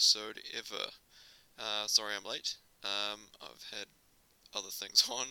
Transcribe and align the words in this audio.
episode 0.00 0.40
ever. 0.56 0.84
Uh, 1.58 1.86
sorry 1.86 2.14
I'm 2.16 2.24
late. 2.24 2.56
Um, 2.82 3.20
I've 3.42 3.66
had 3.70 3.84
other 4.54 4.70
things 4.70 5.06
on, 5.12 5.26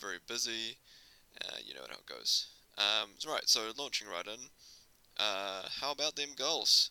very 0.00 0.18
busy. 0.26 0.78
Uh, 1.40 1.58
you 1.64 1.72
know 1.72 1.82
how 1.88 1.98
it 1.98 2.06
goes. 2.06 2.48
Um, 2.76 3.10
right, 3.28 3.48
so 3.48 3.60
launching 3.78 4.08
right 4.08 4.26
in. 4.26 4.50
Uh, 5.16 5.68
how 5.80 5.92
about 5.92 6.16
them 6.16 6.30
Gulls? 6.36 6.90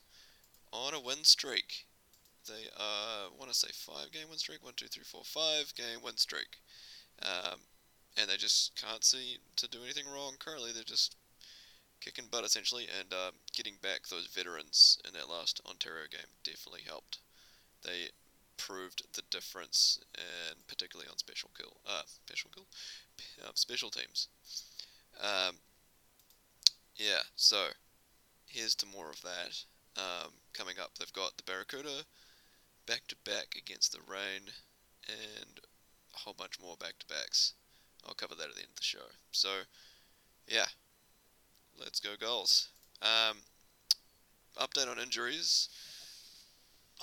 On 0.72 0.94
a 0.94 1.02
win 1.02 1.26
streak. 1.26 1.86
They 2.48 2.70
are, 2.80 3.28
I 3.28 3.30
want 3.38 3.52
to 3.52 3.58
say 3.58 3.68
five 3.74 4.14
game 4.14 4.30
win 4.30 4.38
streak. 4.38 4.64
One, 4.64 4.76
two, 4.78 4.88
three, 4.88 5.04
four, 5.04 5.24
five 5.26 5.74
game 5.76 6.00
win 6.02 6.16
streak. 6.16 6.62
Um, 7.22 7.60
and 8.16 8.30
they 8.30 8.38
just 8.38 8.82
can't 8.82 9.04
see 9.04 9.40
to 9.58 9.68
do 9.68 9.80
anything 9.84 10.06
wrong 10.10 10.36
currently. 10.40 10.72
They're 10.72 10.84
just 10.84 11.18
kicking 12.00 12.30
butt 12.32 12.46
essentially, 12.46 12.88
and 12.98 13.12
uh, 13.12 13.32
getting 13.54 13.76
back 13.82 14.08
those 14.08 14.28
veterans 14.28 14.98
in 15.06 15.14
that 15.14 15.30
last 15.30 15.60
Ontario 15.68 16.06
game 16.10 16.32
definitely 16.46 16.84
helped. 16.88 17.20
They 17.88 18.10
proved 18.58 19.04
the 19.14 19.22
difference, 19.32 20.00
and 20.14 20.68
particularly 20.68 21.10
on 21.10 21.18
special 21.18 21.50
kill, 21.58 21.78
uh, 21.88 22.02
special 22.06 22.52
kill, 22.54 22.66
uh, 23.44 23.52
special 23.54 23.90
teams. 23.90 24.28
Um, 25.22 25.56
yeah, 26.98 27.22
so 27.38 27.68
here's 28.48 28.76
to 28.76 28.86
more 28.86 29.10
of 29.10 29.22
that. 29.22 29.64
Um, 29.96 30.34
coming 30.54 30.76
up, 30.82 30.92
they've 31.00 31.14
got 31.14 31.38
the 31.38 31.44
Barracuda 31.44 32.04
back 32.86 33.08
to 33.08 33.16
back 33.24 33.56
against 33.58 33.94
the 33.94 34.00
Reign, 34.06 34.52
and 35.08 35.60
a 36.14 36.20
whole 36.20 36.36
bunch 36.38 36.60
more 36.62 36.76
back 36.78 37.00
to 37.00 37.08
backs. 37.08 37.54
I'll 38.06 38.14
cover 38.14 38.36
that 38.36 38.50
at 38.50 38.56
the 38.56 38.62
end 38.62 38.72
of 38.72 38.76
the 38.76 38.84
show. 38.84 39.08
So, 39.32 39.50
yeah, 40.48 40.68
let's 41.80 42.00
go 42.02 42.12
Gulls. 42.20 42.68
Um, 43.02 43.38
update 44.58 44.90
on 44.90 45.00
injuries. 45.00 45.70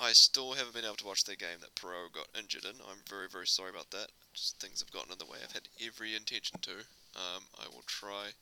I 0.00 0.12
still 0.12 0.54
haven't 0.54 0.74
been 0.74 0.84
able 0.84 0.96
to 0.96 1.06
watch 1.06 1.24
the 1.24 1.36
game 1.36 1.60
that 1.60 1.74
Perreault 1.76 2.12
got 2.12 2.26
injured 2.36 2.64
in. 2.64 2.76
I'm 2.82 2.98
very, 3.08 3.28
very 3.28 3.46
sorry 3.46 3.70
about 3.70 3.90
that. 3.92 4.08
Just 4.32 4.60
things 4.60 4.80
have 4.80 4.90
gotten 4.90 5.12
in 5.12 5.18
the 5.18 5.24
way. 5.24 5.38
I've 5.42 5.52
had 5.52 5.68
every 5.84 6.16
intention 6.16 6.58
to. 6.62 6.72
Um, 7.14 7.44
I 7.58 7.68
will 7.68 7.84
try 7.86 8.34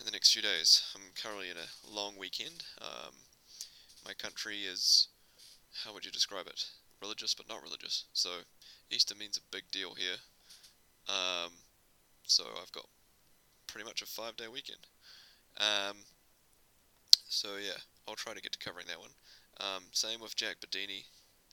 in 0.00 0.06
the 0.06 0.10
next 0.10 0.32
few 0.32 0.42
days. 0.42 0.82
I'm 0.94 1.12
currently 1.20 1.48
in 1.48 1.56
a 1.56 1.94
long 1.94 2.14
weekend. 2.18 2.64
Um, 2.82 3.14
my 4.04 4.14
country 4.14 4.62
is, 4.62 5.08
how 5.84 5.94
would 5.94 6.04
you 6.04 6.10
describe 6.10 6.48
it? 6.48 6.66
Religious 7.00 7.34
but 7.34 7.48
not 7.48 7.62
religious. 7.62 8.04
So 8.12 8.30
Easter 8.90 9.14
means 9.14 9.36
a 9.36 9.54
big 9.54 9.64
deal 9.70 9.94
here. 9.94 10.18
Um, 11.08 11.52
so 12.24 12.44
I've 12.60 12.72
got 12.72 12.86
pretty 13.68 13.86
much 13.86 14.02
a 14.02 14.06
five 14.06 14.36
day 14.36 14.48
weekend. 14.48 14.86
Um, 15.58 15.98
so 17.28 17.50
yeah, 17.64 17.78
I'll 18.08 18.16
try 18.16 18.34
to 18.34 18.40
get 18.40 18.52
to 18.52 18.58
covering 18.58 18.86
that 18.88 19.00
one. 19.00 19.10
Um, 19.60 19.84
same 19.92 20.20
with 20.20 20.36
Jack 20.36 20.56
Badini. 20.60 21.04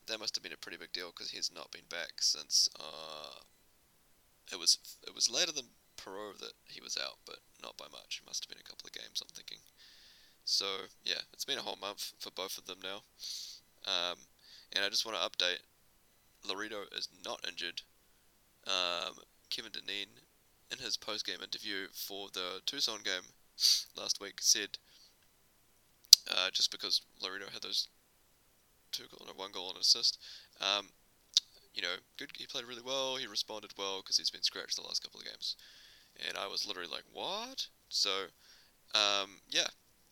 That 0.07 0.19
must 0.19 0.35
have 0.35 0.43
been 0.43 0.53
a 0.53 0.57
pretty 0.57 0.77
big 0.77 0.91
deal 0.91 1.11
because 1.15 1.31
he's 1.31 1.51
not 1.53 1.71
been 1.71 1.87
back 1.89 2.21
since 2.21 2.69
uh, 2.79 3.39
it 4.51 4.59
was 4.59 4.77
it 5.07 5.13
was 5.13 5.29
later 5.29 5.51
than 5.51 5.65
Perreault 5.97 6.39
that 6.39 6.53
he 6.65 6.81
was 6.81 6.97
out, 6.97 7.17
but 7.25 7.37
not 7.61 7.77
by 7.77 7.85
much. 7.91 8.21
It 8.21 8.27
must 8.27 8.43
have 8.43 8.49
been 8.49 8.63
a 8.63 8.69
couple 8.69 8.87
of 8.87 8.93
games. 8.93 9.21
I'm 9.21 9.29
thinking. 9.33 9.59
So 10.45 10.65
yeah, 11.03 11.21
it's 11.33 11.45
been 11.45 11.59
a 11.59 11.61
whole 11.61 11.77
month 11.79 12.13
for 12.19 12.31
both 12.31 12.57
of 12.57 12.65
them 12.65 12.79
now. 12.83 13.03
Um, 13.85 14.17
and 14.73 14.83
I 14.83 14.89
just 14.89 15.05
want 15.05 15.17
to 15.17 15.29
update. 15.29 15.59
Laredo 16.47 16.83
is 16.97 17.07
not 17.23 17.45
injured. 17.47 17.81
Um, 18.65 19.13
Kevin 19.49 19.71
Dineen 19.71 20.07
in 20.71 20.79
his 20.79 20.97
post 20.97 21.25
game 21.25 21.41
interview 21.43 21.87
for 21.93 22.29
the 22.33 22.61
Tucson 22.65 22.99
game 23.03 23.33
last 23.95 24.19
week 24.19 24.39
said 24.39 24.77
uh, 26.29 26.49
just 26.51 26.71
because 26.71 27.01
Laredo 27.21 27.45
had 27.51 27.61
those 27.61 27.87
two 28.91 29.03
goal 29.09 29.27
and 29.27 29.37
one 29.37 29.51
goal 29.51 29.69
and 29.69 29.79
assist, 29.79 30.19
um, 30.59 30.89
you 31.73 31.81
know, 31.81 31.95
good. 32.17 32.29
He 32.35 32.45
played 32.45 32.65
really 32.65 32.81
well. 32.85 33.15
He 33.15 33.27
responded 33.27 33.71
well 33.77 34.01
because 34.01 34.17
he's 34.17 34.29
been 34.29 34.43
scratched 34.43 34.75
the 34.75 34.87
last 34.87 35.03
couple 35.03 35.19
of 35.19 35.25
games, 35.25 35.55
and 36.27 36.37
I 36.37 36.47
was 36.47 36.67
literally 36.67 36.89
like, 36.91 37.03
what? 37.13 37.67
So, 37.89 38.09
um, 38.93 39.39
yeah, 39.49 39.67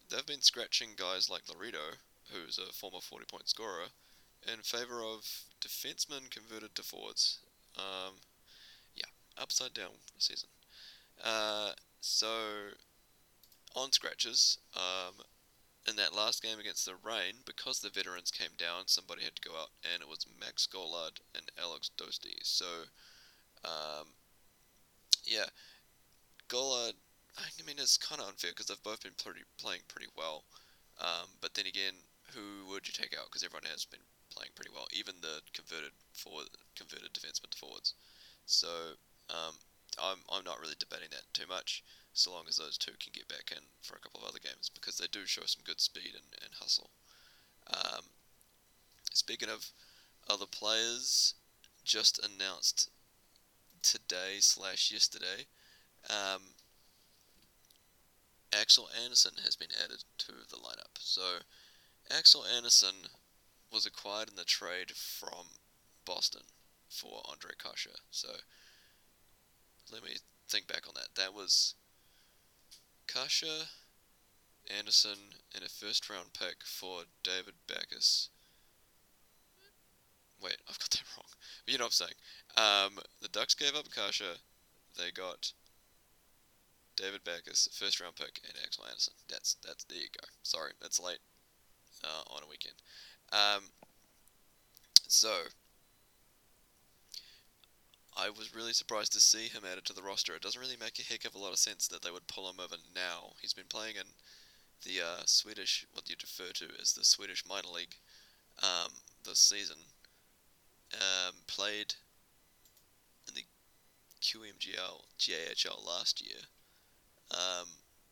they've 0.10 0.26
been 0.26 0.42
scratching 0.42 0.90
guys 0.96 1.30
like 1.30 1.44
Laredo, 1.54 1.98
who's 2.32 2.58
a 2.58 2.74
former 2.74 3.02
40 3.02 3.26
point 3.26 3.50
scorer, 3.50 3.88
in 4.52 4.60
favour 4.62 5.02
of 5.02 5.28
defensemen 5.62 6.30
converted 6.32 6.76
to 6.76 6.84
forwards. 6.84 7.40
Um, 7.78 8.16
yeah, 8.96 9.10
upside 9.38 9.74
down 9.74 9.92
season. 10.18 10.50
Uh, 11.24 11.72
so, 12.02 12.28
on 13.76 13.92
scratches, 13.92 14.58
um, 14.76 15.16
in 15.90 15.96
that 15.96 16.16
last 16.16 16.44
game 16.44 16.60
against 16.60 16.86
the 16.86 16.94
Reign, 17.04 17.42
because 17.46 17.80
the 17.80 17.90
veterans 17.90 18.32
came 18.32 18.54
down, 18.58 18.86
somebody 18.86 19.24
had 19.24 19.36
to 19.36 19.50
go 19.50 19.56
out, 19.58 19.70
and 19.84 20.02
it 20.02 20.08
was 20.08 20.26
Max 20.40 20.68
Golod 20.68 21.18
and 21.34 21.50
Alex 21.62 21.90
Dosti. 21.98 22.38
So, 22.44 22.66
um, 23.66 24.14
yeah, 25.26 25.50
Golod, 26.48 26.94
I 27.38 27.50
mean, 27.66 27.78
it's 27.80 27.98
kind 27.98 28.22
of 28.22 28.28
unfair 28.28 28.52
because 28.52 28.68
they've 28.68 28.84
both 28.84 29.04
been 29.04 29.18
pretty, 29.22 29.42
playing 29.58 29.82
pretty 29.88 30.10
well. 30.16 30.44
Um, 31.00 31.30
but 31.42 31.54
then 31.56 31.66
again, 31.66 31.94
who 32.36 32.70
would 32.70 32.88
you 32.88 32.94
take 32.94 33.18
out? 33.18 33.26
Because 33.26 33.44
everyone 33.44 33.70
has 33.72 33.86
been 33.86 34.04
playing 34.30 34.52
pretty 34.56 34.72
well, 34.74 34.88
even 34.94 35.16
the 35.22 35.42
converted 35.54 35.92
forward, 36.14 36.48
converted 36.78 37.14
defensemen 37.14 37.50
to 37.50 37.58
forwards. 37.58 37.96
So 38.46 38.68
um, 39.30 39.56
I'm, 39.98 40.20
I'm 40.30 40.44
not 40.44 40.60
really 40.60 40.78
debating 40.78 41.10
that 41.12 41.26
too 41.34 41.48
much, 41.48 41.84
so 42.20 42.32
long 42.32 42.44
as 42.48 42.58
those 42.58 42.78
two 42.78 42.92
can 43.00 43.12
get 43.14 43.28
back 43.28 43.52
in 43.52 43.64
for 43.82 43.96
a 43.96 44.00
couple 44.00 44.20
of 44.22 44.28
other 44.28 44.40
games, 44.44 44.70
because 44.70 44.98
they 44.98 45.08
do 45.12 45.26
show 45.26 45.44
some 45.46 45.64
good 45.66 45.80
speed 45.80 46.14
and, 46.14 46.26
and 46.44 46.54
hustle. 46.60 46.90
Um, 47.68 48.04
speaking 49.14 49.50
of 49.50 49.72
other 50.30 50.46
players, 50.46 51.36
just 51.84 52.20
announced 52.20 52.90
today 53.82 54.38
slash 54.40 54.92
yesterday, 54.92 55.48
um, 56.10 56.42
Axel 58.54 58.90
Andersson 59.04 59.34
has 59.44 59.56
been 59.56 59.70
added 59.84 60.04
to 60.18 60.32
the 60.50 60.58
lineup. 60.58 60.98
So, 61.00 61.22
Axel 62.12 62.44
Andersson 62.46 62.96
was 63.72 63.86
acquired 63.86 64.30
in 64.30 64.36
the 64.36 64.44
trade 64.44 64.92
from 64.92 65.46
Boston 66.06 66.42
for 66.90 67.22
Ondrej 67.24 67.64
Kase. 67.64 67.96
So, 68.12 68.30
let 69.92 70.04
me 70.04 70.18
think 70.48 70.68
back 70.68 70.88
on 70.88 70.94
that. 70.96 71.16
That 71.16 71.34
was 71.34 71.76
Kase, 73.12 73.68
Anderson 74.78 75.18
and 75.56 75.64
a 75.64 75.70
first 75.70 76.10
round 76.10 76.34
pick 76.34 76.64
for 76.64 77.02
David 77.24 77.56
Backes. 77.68 78.30
Wait, 80.42 80.58
I've 80.70 80.80
got 80.80 80.92
that 80.92 81.04
wrong. 81.18 81.26
But 81.66 81.72
you 81.72 81.78
know 81.80 81.86
what 81.86 82.00
I'm 82.00 82.08
saying. 82.08 82.98
Um, 82.98 83.04
the 83.22 83.28
Ducks 83.30 83.56
gave 83.56 83.76
up 83.76 83.86
Kase. 83.94 84.38
They 84.98 85.12
got 85.12 85.54
David 86.96 87.24
Backes, 87.24 87.68
first 87.74 88.00
round 88.00 88.16
pick, 88.16 88.42
and 88.44 88.54
Axel 88.64 88.86
Andersson. 88.86 89.14
That's 89.28 89.56
that's 89.66 89.86
there 89.86 89.98
you 89.98 90.10
go. 90.22 90.28
Sorry, 90.44 90.72
that's 90.82 91.00
late 91.00 91.20
uh, 92.04 92.34
on 92.36 92.44
a 92.44 92.50
weekend. 92.50 92.76
Um, 93.32 93.64
so 95.08 95.30
I 98.22 98.30
was 98.30 98.54
really 98.54 98.74
surprised 98.74 99.14
to 99.14 99.22
see 99.22 99.48
him 99.48 99.64
added 99.64 99.86
to 99.86 99.94
the 99.94 100.02
roster. 100.02 100.36
It 100.36 100.42
doesn't 100.42 100.60
really 100.60 100.76
make 100.78 101.00
a 101.00 101.04
heck 101.04 101.24
of 101.24 101.36
a 101.36 101.38
lot 101.38 101.54
of 101.54 101.58
sense 101.58 101.88
that 101.88 102.02
they 102.02 102.12
would 102.12 102.28
pull 102.28 102.50
him 102.50 102.60
over 102.60 102.76
now. 102.94 103.32
He's 103.42 103.54
been 103.54 103.70
playing 103.70 103.96
in 103.96 104.08
the 104.84 105.06
uh, 105.06 105.22
Swedish, 105.26 105.86
what 105.94 106.10
you 106.10 106.18
refer 106.22 106.52
to 106.52 106.68
as 106.82 106.92
the 106.92 107.06
Swedish 107.06 107.46
minor 107.48 107.70
league, 107.74 107.96
um, 108.62 108.92
this 109.24 109.40
season. 109.40 109.78
Um, 110.94 111.34
played 111.48 111.94
in 113.30 113.36
the 113.36 113.46
QMGL, 114.22 115.02
GAHL 115.18 115.82
last 115.88 116.22
year. 116.22 116.42
Um, 117.32 117.68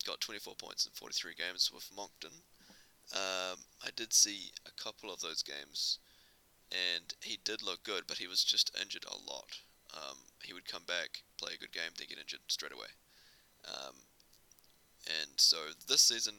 got 0.05 0.21
24 0.21 0.55
points 0.55 0.85
in 0.85 0.93
43 0.93 1.33
games 1.37 1.69
with 1.73 1.89
Moncton. 1.93 2.43
Um, 3.13 3.57
I 3.83 3.89
did 3.93 4.13
see 4.13 4.51
a 4.65 4.81
couple 4.81 5.11
of 5.11 5.19
those 5.19 5.43
games, 5.43 5.99
and 6.71 7.13
he 7.21 7.39
did 7.43 7.61
look 7.61 7.83
good, 7.83 8.03
but 8.07 8.19
he 8.19 8.27
was 8.27 8.45
just 8.45 8.71
injured 8.81 9.05
a 9.05 9.29
lot 9.29 9.59
um, 9.95 10.17
he 10.43 10.53
would 10.53 10.67
come 10.67 10.83
back, 10.87 11.23
play 11.37 11.53
a 11.55 11.57
good 11.57 11.71
game, 11.71 11.91
then 11.97 12.07
get 12.09 12.19
injured 12.19 12.39
straight 12.47 12.73
away. 12.73 12.91
Um, 13.65 13.95
and 15.21 15.31
so 15.37 15.57
this 15.87 16.01
season, 16.01 16.33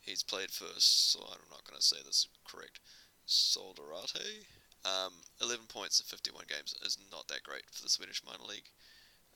he's 0.00 0.22
played 0.22 0.50
for, 0.50 0.66
so 0.78 1.20
I'm 1.20 1.50
not 1.50 1.64
going 1.64 1.78
to 1.78 1.84
say 1.84 1.96
this 2.04 2.28
correct, 2.44 2.80
Soldarate. 3.26 4.46
Um, 4.84 5.12
11 5.42 5.66
points 5.68 6.00
in 6.00 6.06
51 6.06 6.44
games 6.48 6.74
is 6.84 6.98
not 7.12 7.28
that 7.28 7.42
great 7.42 7.64
for 7.70 7.82
the 7.82 7.90
Swedish 7.90 8.22
minor 8.24 8.48
league. 8.48 8.68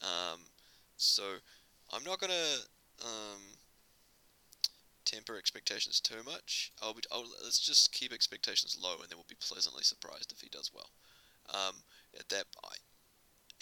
Um, 0.00 0.40
so 0.96 1.22
I'm 1.92 2.04
not 2.04 2.18
going 2.18 2.32
to 2.32 3.04
um, 3.04 3.42
temper 5.04 5.36
expectations 5.36 6.00
too 6.00 6.22
much. 6.24 6.72
I'll 6.82 6.94
be, 6.94 7.02
I'll, 7.12 7.26
let's 7.42 7.60
just 7.60 7.92
keep 7.92 8.12
expectations 8.12 8.78
low, 8.80 8.94
and 9.00 9.10
then 9.10 9.18
we'll 9.18 9.26
be 9.28 9.36
pleasantly 9.40 9.82
surprised 9.82 10.32
if 10.32 10.40
he 10.40 10.48
does 10.48 10.70
well. 10.74 10.90
Um, 11.52 11.76
at 12.18 12.28
that, 12.30 12.46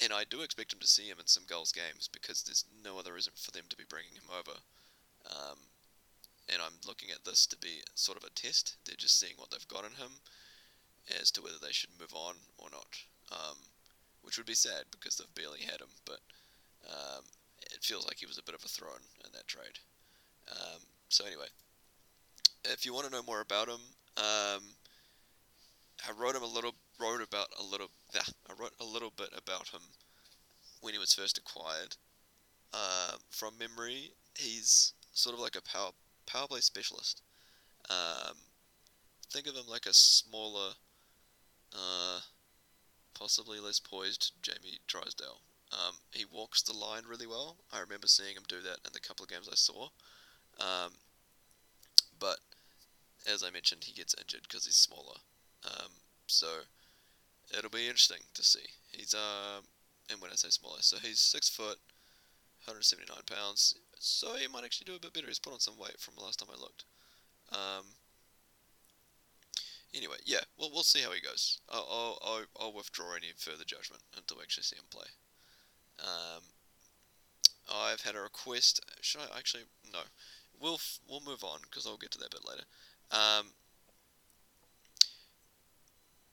and 0.01 0.13
I 0.13 0.25
do 0.25 0.41
expect 0.41 0.73
him 0.73 0.81
to 0.81 0.87
see 0.87 1.09
him 1.09 1.19
in 1.19 1.27
some 1.27 1.45
Gulls 1.47 1.73
games 1.73 2.09
because 2.13 2.43
there's 2.43 2.65
no 2.85 2.99
other 2.99 3.13
reason 3.13 3.33
for 3.37 3.51
them 3.51 3.65
to 3.69 3.77
be 3.77 3.85
bringing 3.89 4.15
him 4.15 4.31
over. 4.31 4.59
Um, 5.27 5.59
and 6.53 6.61
I'm 6.61 6.81
looking 6.87 7.11
at 7.11 7.25
this 7.25 7.47
to 7.47 7.57
be 7.57 7.83
sort 7.95 8.19
of 8.19 8.25
a 8.25 8.31
test. 8.31 8.77
They're 8.85 8.97
just 8.97 9.19
seeing 9.19 9.35
what 9.37 9.51
they've 9.51 9.69
got 9.69 9.85
in 9.85 9.93
him 9.93 10.23
as 11.21 11.31
to 11.33 11.43
whether 11.43 11.59
they 11.61 11.73
should 11.73 11.91
move 11.99 12.15
on 12.15 12.35
or 12.59 12.69
not. 12.71 12.99
Um, 13.31 13.57
which 14.23 14.39
would 14.39 14.47
be 14.47 14.55
sad 14.55 14.85
because 14.91 15.17
they've 15.17 15.35
barely 15.35 15.61
had 15.61 15.81
him, 15.81 15.91
but 16.07 16.21
um, 16.89 17.25
it 17.61 17.83
feels 17.83 18.07
like 18.07 18.19
he 18.19 18.27
was 18.27 18.39
a 18.39 18.43
bit 18.43 18.55
of 18.55 18.65
a 18.65 18.69
throw 18.69 18.89
in, 18.89 19.33
that 19.33 19.49
trade. 19.49 19.79
Um, 20.51 20.81
so 21.09 21.25
anyway, 21.25 21.47
if 22.65 22.87
you 22.87 22.95
want 22.95 23.07
to 23.07 23.13
know 23.13 23.23
more 23.23 23.41
about 23.41 23.69
him, 23.69 23.81
um, 24.17 24.63
I 26.07 26.13
wrote 26.19 26.37
him 26.37 26.43
a 26.43 26.47
little, 26.47 26.75
wrote 27.01 27.23
about 27.23 27.49
a 27.59 27.63
little, 27.63 27.91
I 28.17 28.53
wrote 28.59 28.75
a 28.81 28.85
little 28.85 29.13
bit 29.17 29.31
about 29.37 29.69
him 29.69 29.81
when 30.81 30.93
he 30.93 30.99
was 30.99 31.15
first 31.15 31.39
acquired. 31.39 31.97
Uh, 32.73 33.17
from 33.31 33.59
memory, 33.59 34.13
he's 34.39 34.93
sort 35.13 35.35
of 35.35 35.41
like 35.41 35.57
a 35.57 35.63
power 35.63 35.91
power 36.27 36.47
play 36.47 36.61
specialist. 36.61 37.23
Um, 37.91 38.37
think 39.31 39.47
of 39.47 39.55
him 39.55 39.67
like 39.69 39.87
a 39.87 39.93
smaller, 39.93 40.71
uh, 41.75 42.21
possibly 43.15 43.61
less 43.61 43.81
poised 43.81 44.33
Jamie 44.43 44.79
Drysdale. 44.87 45.41
Um, 45.73 45.97
he 46.11 46.25
walks 46.25 46.63
the 46.63 46.77
line 46.77 47.03
really 47.09 47.27
well. 47.27 47.57
I 47.73 47.81
remember 47.81 48.07
seeing 48.07 48.37
him 48.37 48.45
do 48.47 48.61
that 48.63 48.79
in 48.87 48.93
the 48.93 49.01
couple 49.01 49.25
of 49.25 49.31
games 49.31 49.49
I 49.51 49.55
saw. 49.55 49.89
Um, 50.61 50.93
but 52.19 52.39
as 53.31 53.43
I 53.43 53.51
mentioned, 53.51 53.85
he 53.85 53.95
gets 53.95 54.15
injured 54.19 54.43
because 54.43 54.67
he's 54.67 54.77
smaller. 54.77 55.17
Um, 55.65 55.91
so 56.27 56.47
it'll 57.57 57.71
be 57.71 57.87
interesting 57.87 58.23
to 58.35 58.43
see. 58.43 58.67
He's 58.93 59.15
um, 59.15 59.65
and 60.11 60.21
when 60.21 60.31
I 60.31 60.35
say 60.35 60.51
smaller, 60.51 60.81
so 60.81 60.99
he's 60.99 61.21
six 61.21 61.49
foot, 61.49 61.79
179 62.67 63.09
pounds. 63.27 63.75
So 63.99 64.35
he 64.35 64.49
might 64.49 64.65
actually 64.65 64.87
do 64.87 64.97
a 64.97 65.01
bit 65.01 65.13
better. 65.13 65.27
He's 65.27 65.39
put 65.39 65.53
on 65.53 65.61
some 65.61 65.79
weight 65.79 65.99
from 65.99 66.15
the 66.17 66.23
last 66.23 66.39
time 66.39 66.49
I 66.53 66.61
looked. 66.61 66.85
Um, 67.53 67.85
anyway, 69.95 70.17
yeah, 70.25 70.41
well, 70.59 70.71
we'll 70.73 70.83
see 70.83 71.01
how 71.01 71.13
he 71.13 71.21
goes. 71.21 71.61
I'll, 71.71 72.19
I'll, 72.23 72.45
I'll 72.61 72.73
withdraw 72.73 73.15
any 73.15 73.33
further 73.37 73.65
judgment 73.65 74.03
until 74.17 74.39
we 74.39 74.43
actually 74.43 74.65
see 74.65 74.77
him 74.77 74.91
play. 74.91 75.07
Um, 76.01 76.43
I've 77.73 78.01
had 78.01 78.17
a 78.17 78.21
request. 78.21 78.81
Should 79.01 79.21
I 79.21 79.39
actually? 79.39 79.65
No. 79.93 80.01
We'll 80.61 80.81
we'll 81.09 81.23
move 81.27 81.45
on 81.45 81.61
because 81.63 81.87
I'll 81.87 81.97
get 81.97 82.11
to 82.13 82.19
that 82.19 82.31
bit 82.31 82.47
later. 82.49 82.65
Um, 83.11 83.47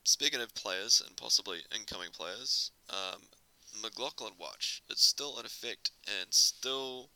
speaking 0.10 0.42
of 0.42 0.56
players 0.56 1.04
and 1.06 1.16
possibly 1.16 1.60
incoming 1.74 2.10
players, 2.12 2.72
um, 2.90 3.22
McLaughlin 3.84 4.34
Watch. 4.40 4.82
It's 4.90 5.06
still 5.06 5.38
in 5.40 5.46
effect 5.46 5.92
and 6.20 6.34
still 6.34 7.12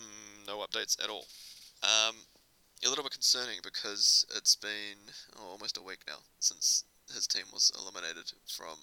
mm, 0.00 0.46
no 0.46 0.58
updates 0.58 1.02
at 1.04 1.10
all. 1.10 1.26
Um, 1.82 2.16
a 2.82 2.88
little 2.88 3.04
bit 3.04 3.12
concerning 3.12 3.58
because 3.62 4.24
it's 4.34 4.56
been 4.56 5.12
oh, 5.38 5.50
almost 5.52 5.76
a 5.76 5.82
week 5.82 6.00
now 6.06 6.18
since 6.40 6.84
his 7.12 7.26
team 7.26 7.44
was 7.52 7.70
eliminated 7.78 8.32
from 8.48 8.78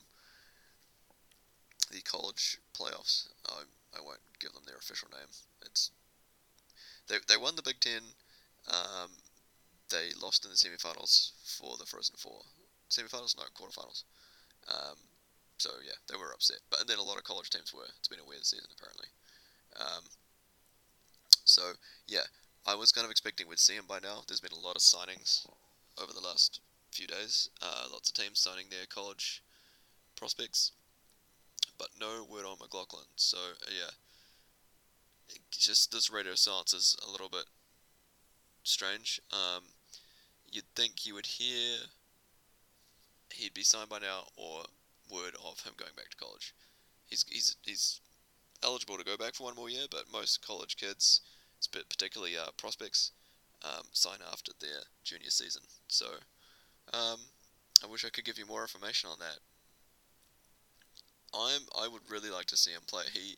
the 1.92 2.02
college 2.02 2.60
playoffs. 2.78 3.28
I, 3.48 3.64
I 3.98 4.02
won't 4.06 4.20
give 4.40 4.54
them 4.54 4.64
their 4.68 4.78
official 4.78 5.10
name. 5.12 5.30
It's 5.66 5.90
they, 7.08 7.16
they 7.28 7.38
won 7.38 7.56
the 7.56 7.64
Big 7.64 7.80
Ten. 7.80 8.02
Um, 8.68 9.10
they 9.90 10.10
lost 10.22 10.46
in 10.46 10.52
the 10.52 10.58
semifinals 10.58 11.32
for 11.44 11.76
the 11.78 11.88
Frozen 11.88 12.16
Four. 12.20 12.42
Semifinals? 12.90 13.38
No, 13.38 13.44
quarterfinals. 13.56 14.04
Um, 14.68 14.98
so 15.58 15.70
yeah, 15.86 15.98
they 16.10 16.18
were 16.18 16.34
upset. 16.34 16.60
But 16.70 16.88
then 16.88 16.98
a 16.98 17.04
lot 17.04 17.18
of 17.18 17.24
college 17.24 17.50
teams 17.50 17.74
were. 17.74 17.88
It's 18.00 18.08
been 18.08 18.20
a 18.20 18.28
weird 18.28 18.46
season 18.46 18.68
apparently. 18.76 19.08
Um, 19.80 20.04
so 21.46 21.74
yeah, 22.08 22.28
I 22.66 22.76
was 22.76 22.92
kind 22.92 23.06
of 23.06 23.12
expecting 23.12 23.48
we'd 23.48 23.60
see 23.60 23.76
him 23.76 23.86
by 23.88 24.00
now. 24.02 24.24
There's 24.28 24.40
been 24.40 24.58
a 24.58 24.66
lot 24.66 24.76
of 24.76 24.82
signings 24.82 25.48
over 26.02 26.14
the 26.14 26.26
last 26.26 26.62
few 26.92 27.08
days. 27.08 27.50
Uh, 27.62 27.86
lots 27.92 28.10
of 28.10 28.16
teams 28.16 28.40
signing 28.40 28.66
their 28.70 28.86
college 28.88 29.44
prospects, 30.16 30.72
but 31.78 31.90
no 32.00 32.26
word 32.30 32.46
on 32.46 32.58
McLaughlin. 32.60 33.06
So 33.16 33.38
uh, 33.38 33.72
yeah, 33.72 33.92
just 35.52 35.92
this 35.92 36.12
radio 36.12 36.36
silence 36.36 36.74
is 36.74 36.98
a 37.08 37.12
little 37.12 37.30
bit 37.30 37.46
strange. 38.64 39.22
Um, 39.32 39.64
you'd 40.52 40.74
think 40.76 41.06
you 41.06 41.16
would 41.16 41.26
hear 41.26 41.78
he'd 43.34 43.54
be 43.54 43.64
signed 43.64 43.90
by 43.90 44.00
now, 44.00 44.28
or 44.36 44.64
word 45.10 45.36
of 45.44 45.62
him 45.62 45.74
going 45.78 45.92
back 45.96 46.10
to 46.10 46.18
college. 46.18 46.54
He's 47.06 47.26
he's 47.30 47.56
he's 47.62 48.02
eligible 48.64 48.98
to 48.98 49.04
go 49.04 49.18
back 49.18 49.36
for 49.36 49.44
one 49.44 49.56
more 49.56 49.70
year, 49.70 49.86
but 49.90 50.12
most 50.12 50.46
college 50.46 50.78
kids, 50.78 51.22
particularly 51.72 52.38
uh, 52.38 52.52
prospects, 52.58 53.12
um, 53.64 53.86
sign 53.94 54.20
after 54.32 54.52
their 54.60 54.84
junior 55.04 55.30
season. 55.30 55.64
So 55.88 56.06
um, 56.94 57.20
I 57.84 57.88
wish 57.88 58.06
I 58.06 58.10
could 58.10 58.26
give 58.26 58.38
you 58.38 58.46
more 58.46 58.62
information 58.62 59.10
on 59.10 59.18
that. 59.20 59.40
I'm 61.34 61.62
I 61.80 61.88
would 61.88 62.10
really 62.10 62.32
like 62.32 62.48
to 62.48 62.58
see 62.58 62.72
him 62.72 62.82
play. 62.88 63.04
He 63.14 63.38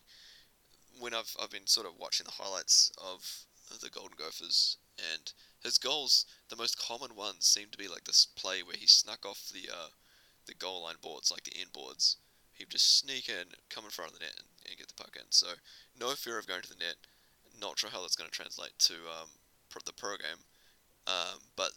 when 0.98 1.14
I've 1.14 1.34
I've 1.42 1.50
been 1.50 1.66
sort 1.66 1.86
of 1.86 1.98
watching 1.98 2.24
the 2.24 2.42
highlights 2.42 2.92
of, 2.98 3.44
of 3.70 3.80
the 3.80 3.90
Golden 3.90 4.16
Gophers 4.18 4.76
and 5.12 5.32
his 5.62 5.78
goals, 5.78 6.26
the 6.48 6.56
most 6.56 6.78
common 6.78 7.14
ones 7.14 7.46
seem 7.46 7.68
to 7.70 7.78
be 7.78 7.88
like 7.88 8.04
this 8.04 8.26
play 8.26 8.62
where 8.62 8.76
he 8.76 8.86
snuck 8.86 9.24
off 9.24 9.50
the 9.52 9.72
uh, 9.72 9.88
the 10.46 10.54
goal 10.54 10.82
line 10.82 10.96
boards, 11.00 11.30
like 11.30 11.44
the 11.44 11.58
end 11.58 11.72
boards. 11.72 12.16
He'd 12.52 12.70
just 12.70 12.98
sneak 12.98 13.28
in, 13.28 13.46
come 13.70 13.84
in 13.84 13.90
front 13.90 14.12
of 14.12 14.18
the 14.18 14.24
net, 14.24 14.34
and, 14.36 14.46
and 14.68 14.78
get 14.78 14.88
the 14.88 14.94
puck 15.02 15.16
in. 15.16 15.26
So 15.30 15.46
no 15.98 16.10
fear 16.10 16.38
of 16.38 16.46
going 16.46 16.62
to 16.62 16.68
the 16.68 16.74
net. 16.74 16.96
Not 17.60 17.78
sure 17.78 17.90
how 17.90 18.02
that's 18.02 18.16
going 18.16 18.28
to 18.28 18.36
translate 18.36 18.78
to 18.80 18.94
um, 18.94 19.28
the 19.86 19.92
program, 19.92 20.38
um, 21.06 21.40
but 21.56 21.70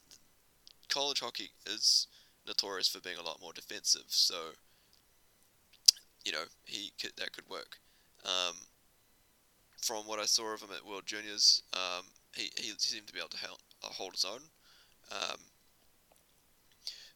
college 0.89 1.21
hockey 1.21 1.51
is 1.65 2.07
notorious 2.48 2.88
for 2.88 3.00
being 3.00 3.17
a 3.17 3.24
lot 3.24 3.41
more 3.41 3.53
defensive. 3.53 4.05
So 4.07 4.36
you 6.25 6.31
know 6.31 6.43
he 6.65 6.91
could, 7.00 7.13
that 7.17 7.33
could 7.33 7.50
work. 7.50 7.77
Um, 8.25 8.55
from 9.81 10.07
what 10.07 10.19
I 10.19 10.25
saw 10.25 10.53
of 10.53 10.62
him 10.62 10.69
at 10.75 10.86
World 10.86 11.03
Juniors, 11.05 11.62
um, 11.74 12.05
he, 12.36 12.50
he 12.57 12.74
seemed 12.77 13.07
to 13.07 13.13
be 13.13 13.19
able 13.19 13.29
to 13.29 13.38
help, 13.38 13.59
hold 13.93 14.13
his 14.13 14.25
own. 14.25 14.41
Um, 15.11 15.39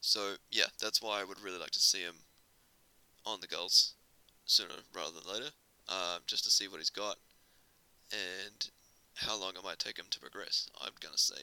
so 0.00 0.34
yeah, 0.50 0.66
that's 0.80 1.02
why 1.02 1.20
I 1.20 1.24
would 1.24 1.40
really 1.42 1.58
like 1.58 1.70
to 1.72 1.80
see 1.80 2.00
him 2.00 2.16
on 3.26 3.40
the 3.40 3.46
Gulls 3.46 3.94
sooner 4.44 4.74
rather 4.94 5.12
than 5.12 5.32
later, 5.32 5.50
uh, 5.88 6.18
just 6.26 6.44
to 6.44 6.50
see 6.50 6.68
what 6.68 6.78
he's 6.78 6.90
got 6.90 7.16
and 8.12 8.70
how 9.14 9.38
long 9.38 9.50
it 9.50 9.64
might 9.64 9.78
take 9.78 9.98
him 9.98 10.06
to 10.10 10.20
progress. 10.20 10.68
I'm 10.80 10.92
gonna 11.00 11.18
say 11.18 11.36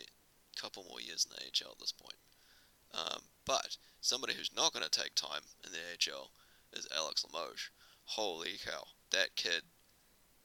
a 0.56 0.62
couple 0.62 0.86
more 0.90 1.02
years 1.02 1.26
in 1.26 1.36
the 1.36 1.44
AHL 1.44 1.74
at 1.74 1.80
this 1.80 1.92
point. 1.92 2.16
Um, 2.94 3.22
but 3.46 3.78
somebody 4.02 4.34
who's 4.34 4.56
not 4.56 4.74
gonna 4.74 4.90
take 4.90 5.16
time 5.16 5.42
in 5.64 5.72
the 5.72 5.78
AHL 5.78 6.32
is 6.74 6.88
Alex 6.96 7.26
Limoges. 7.32 7.70
Holy 8.06 8.58
cow, 8.66 8.84
that 9.12 9.36
kid 9.36 9.64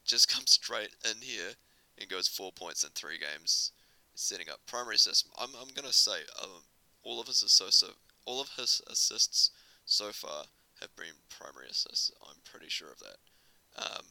just 0.04 0.28
comes 0.34 0.50
straight 0.50 0.94
in 1.08 1.20
here 1.20 1.54
and 1.98 2.08
goes 2.08 2.28
four 2.28 2.52
points 2.52 2.84
in 2.84 2.90
three 2.90 3.18
games, 3.18 3.72
setting 4.14 4.48
up 4.50 4.60
primary 4.66 4.96
assists. 4.96 5.28
I'm, 5.38 5.50
I'm 5.60 5.68
gonna 5.74 5.92
say 5.92 6.20
um, 6.42 6.62
all 7.02 7.20
of 7.20 7.26
his 7.26 7.42
assists, 7.42 7.84
all 8.24 8.40
of 8.40 8.50
his 8.56 8.80
assists 8.90 9.50
so 9.84 10.10
far 10.12 10.44
have 10.80 10.94
been 10.96 11.14
primary 11.28 11.68
assists. 11.70 12.10
I'm 12.22 12.36
pretty 12.44 12.68
sure 12.68 12.88
of 12.88 12.98
that. 13.00 13.82
Um, 13.82 14.04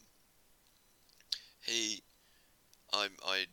he, 1.64 2.02
I'm, 2.92 3.10
I. 3.26 3.44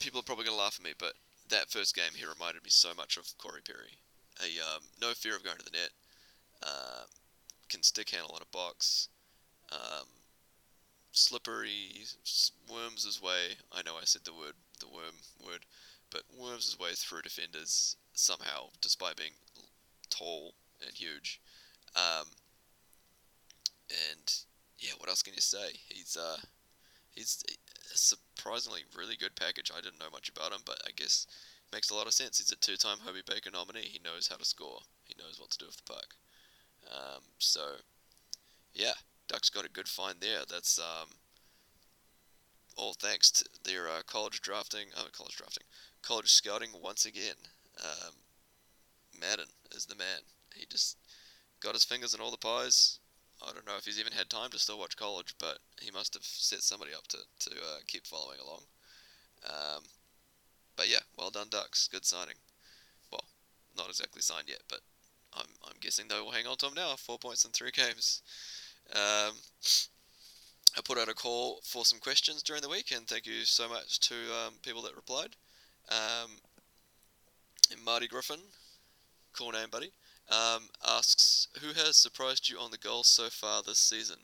People 0.00 0.20
are 0.20 0.24
probably 0.24 0.44
gonna 0.44 0.56
laugh 0.56 0.76
at 0.78 0.84
me, 0.84 0.92
but 0.98 1.14
that 1.50 1.70
first 1.70 1.94
game 1.94 2.12
he 2.14 2.24
reminded 2.24 2.62
me 2.62 2.70
so 2.70 2.90
much 2.96 3.16
of 3.16 3.36
Corey 3.38 3.62
Perry. 3.66 3.98
A 4.40 4.76
um, 4.76 4.82
no 5.00 5.12
fear 5.12 5.34
of 5.34 5.44
going 5.44 5.58
to 5.58 5.64
the 5.64 5.70
net. 5.72 5.90
Uh, 6.62 7.04
can 7.68 7.82
stick 7.82 8.10
handle 8.10 8.36
in 8.36 8.42
a 8.42 8.56
box. 8.56 9.08
Um, 9.70 10.06
slippery, 11.12 12.04
worms 12.70 13.04
his 13.04 13.20
way. 13.20 13.56
I 13.72 13.82
know 13.82 13.96
I 14.00 14.04
said 14.04 14.22
the 14.24 14.32
word, 14.32 14.54
the 14.78 14.88
worm 14.88 15.16
word, 15.44 15.64
but 16.10 16.22
worms 16.38 16.66
his 16.66 16.78
way 16.78 16.90
through 16.94 17.22
defenders 17.22 17.96
somehow, 18.12 18.68
despite 18.80 19.16
being 19.16 19.32
tall 20.10 20.54
and 20.80 20.94
huge. 20.94 21.40
Um, 21.96 22.26
and 23.90 24.34
yeah, 24.78 24.92
what 24.98 25.08
else 25.08 25.22
can 25.22 25.34
you 25.34 25.40
say? 25.40 25.80
He's 25.88 26.16
uh, 26.16 26.38
he's 27.10 27.42
a 27.92 27.96
surprisingly 27.96 28.82
really 28.96 29.16
good 29.16 29.34
package. 29.34 29.70
I 29.76 29.80
didn't 29.80 30.00
know 30.00 30.10
much 30.12 30.28
about 30.28 30.52
him, 30.52 30.60
but 30.64 30.80
I 30.86 30.90
guess 30.94 31.26
makes 31.72 31.90
a 31.90 31.94
lot 31.94 32.06
of 32.06 32.14
sense. 32.14 32.38
He's 32.38 32.50
a 32.50 32.56
two-time 32.56 32.98
Hobey 33.04 33.22
Baker 33.26 33.50
nominee. 33.52 33.82
He 33.82 34.00
knows 34.02 34.28
how 34.28 34.36
to 34.36 34.44
score. 34.44 34.80
He 35.04 35.14
knows 35.18 35.38
what 35.38 35.50
to 35.50 35.58
do 35.58 35.66
with 35.66 35.76
the 35.76 35.92
puck. 35.92 36.14
Um, 36.90 37.22
so 37.38 37.60
yeah, 38.72 38.92
Ducks 39.28 39.50
got 39.50 39.66
a 39.66 39.70
good 39.70 39.88
find 39.88 40.16
there. 40.20 40.40
That's 40.48 40.78
um, 40.78 41.08
all 42.78 42.94
thanks 42.94 43.30
to 43.32 43.44
their 43.64 43.88
uh, 43.88 44.02
college 44.06 44.40
drafting, 44.40 44.86
uh, 44.96 45.04
college 45.12 45.36
drafting, 45.36 45.64
college 46.02 46.30
scouting 46.30 46.70
once 46.80 47.04
again. 47.04 47.36
Um, 47.82 48.14
Madden 49.20 49.48
is 49.74 49.86
the 49.86 49.96
man. 49.96 50.20
He 50.54 50.64
just 50.66 50.96
got 51.60 51.74
his 51.74 51.84
fingers 51.84 52.14
in 52.14 52.20
all 52.20 52.30
the 52.30 52.36
pies. 52.36 53.00
I 53.42 53.52
don't 53.52 53.66
know 53.66 53.76
if 53.76 53.84
he's 53.84 54.00
even 54.00 54.12
had 54.12 54.30
time 54.30 54.50
to 54.50 54.58
still 54.58 54.78
watch 54.78 54.96
college, 54.96 55.34
but 55.38 55.58
he 55.80 55.90
must 55.90 56.14
have 56.14 56.24
set 56.24 56.62
somebody 56.62 56.92
up 56.94 57.06
to 57.08 57.18
to 57.50 57.50
uh, 57.50 57.78
keep 57.86 58.06
following 58.06 58.38
along. 58.40 58.62
Um, 59.44 59.82
done, 61.38 61.48
Ducks, 61.50 61.88
good 61.88 62.04
signing. 62.04 62.34
Well, 63.12 63.24
not 63.76 63.88
exactly 63.88 64.22
signed 64.22 64.48
yet, 64.48 64.62
but 64.68 64.80
I'm 65.34 65.46
I'm 65.64 65.76
guessing 65.80 66.08
they 66.08 66.20
will 66.20 66.32
hang 66.32 66.46
on 66.46 66.56
to 66.58 66.66
him 66.66 66.74
now. 66.74 66.96
Four 66.96 67.18
points 67.18 67.44
in 67.44 67.52
three 67.52 67.70
games. 67.70 68.22
Um, 68.92 69.34
I 70.78 70.80
put 70.80 70.96
out 70.96 71.08
a 71.08 71.14
call 71.14 71.58
for 71.64 71.84
some 71.84 71.98
questions 71.98 72.40
during 72.40 72.62
the 72.62 72.68
week, 72.68 72.92
and 72.94 73.04
thank 73.08 73.26
you 73.26 73.44
so 73.44 73.68
much 73.68 73.98
to 74.00 74.14
um, 74.14 74.54
people 74.62 74.82
that 74.82 74.94
replied. 74.94 75.34
Um, 75.90 76.30
Marty 77.84 78.06
Griffin, 78.06 78.38
cool 79.36 79.50
name, 79.50 79.70
buddy, 79.72 79.90
um, 80.30 80.68
asks 80.88 81.48
who 81.60 81.68
has 81.68 81.96
surprised 81.96 82.48
you 82.48 82.58
on 82.58 82.70
the 82.70 82.78
goals 82.78 83.08
so 83.08 83.28
far 83.28 83.60
this 83.62 83.80
season. 83.80 84.18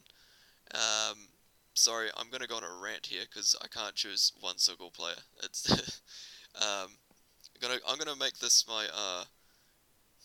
Um, 0.73 1.27
sorry, 1.75 2.11
I'm 2.17 2.31
gonna 2.31 2.47
go 2.47 2.57
on 2.57 2.63
a 2.63 2.83
rant 2.83 3.07
here 3.07 3.25
because 3.29 3.57
I 3.61 3.67
can't 3.67 3.97
choose 3.97 4.33
one 4.39 4.59
single 4.59 4.91
player. 4.91 5.17
It's 5.43 5.69
um, 6.55 6.89
I'm 7.57 7.61
gonna 7.61 7.81
I'm 7.89 7.99
gonna 7.99 8.17
make 8.17 8.39
this 8.39 8.65
my 8.69 8.87
uh, 8.95 9.25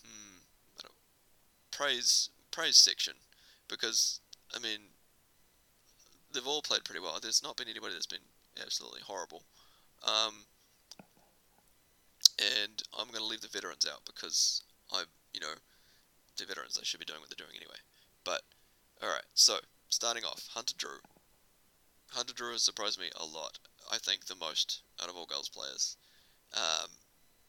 hmm, 0.05 0.37
praise 1.71 2.29
praise 2.51 2.77
section 2.77 3.13
because 3.67 4.19
I 4.55 4.59
mean 4.59 4.79
they've 6.33 6.47
all 6.47 6.61
played 6.61 6.83
pretty 6.83 7.01
well. 7.01 7.17
There's 7.21 7.43
not 7.43 7.57
been 7.57 7.67
anybody 7.67 7.93
that's 7.93 8.05
been 8.05 8.19
absolutely 8.61 9.01
horrible. 9.05 9.43
Um, 10.03 10.45
and 12.39 12.81
I'm 12.97 13.07
going 13.07 13.19
to 13.19 13.25
leave 13.25 13.41
the 13.41 13.47
veterans 13.47 13.85
out 13.91 14.01
because 14.05 14.63
I, 14.91 15.03
you 15.33 15.39
know, 15.39 15.53
the 16.37 16.45
veterans 16.45 16.75
they 16.75 16.83
should 16.83 16.99
be 16.99 17.05
doing 17.05 17.19
what 17.19 17.29
they're 17.29 17.45
doing 17.45 17.57
anyway. 17.57 17.79
But 18.23 18.41
all 19.01 19.09
right, 19.09 19.25
so 19.33 19.57
starting 19.89 20.23
off, 20.23 20.47
Hunter 20.53 20.75
Drew. 20.77 20.99
Hunter 22.11 22.33
Drew 22.33 22.53
has 22.53 22.63
surprised 22.63 22.99
me 22.99 23.09
a 23.15 23.25
lot. 23.25 23.59
I 23.91 23.97
think 23.97 24.25
the 24.25 24.35
most 24.35 24.81
out 25.01 25.09
of 25.09 25.15
all 25.15 25.25
Gulls 25.25 25.49
players. 25.49 25.97
Um, 26.55 26.89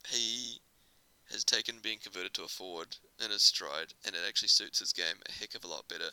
he 0.09 0.61
has 1.31 1.45
taken 1.45 1.77
being 1.83 1.99
converted 2.03 2.35
to 2.35 2.45
a 2.45 2.49
forward 2.49 2.97
in 3.25 3.31
his 3.31 3.43
stride, 3.43 3.95
and 4.05 4.15
it 4.15 4.23
actually 4.27 4.49
suits 4.49 4.81
his 4.81 4.93
game 4.93 5.17
a 5.29 5.33
heck 5.33 5.55
of 5.55 5.65
a 5.65 5.69
lot 5.69 5.89
better 5.89 6.11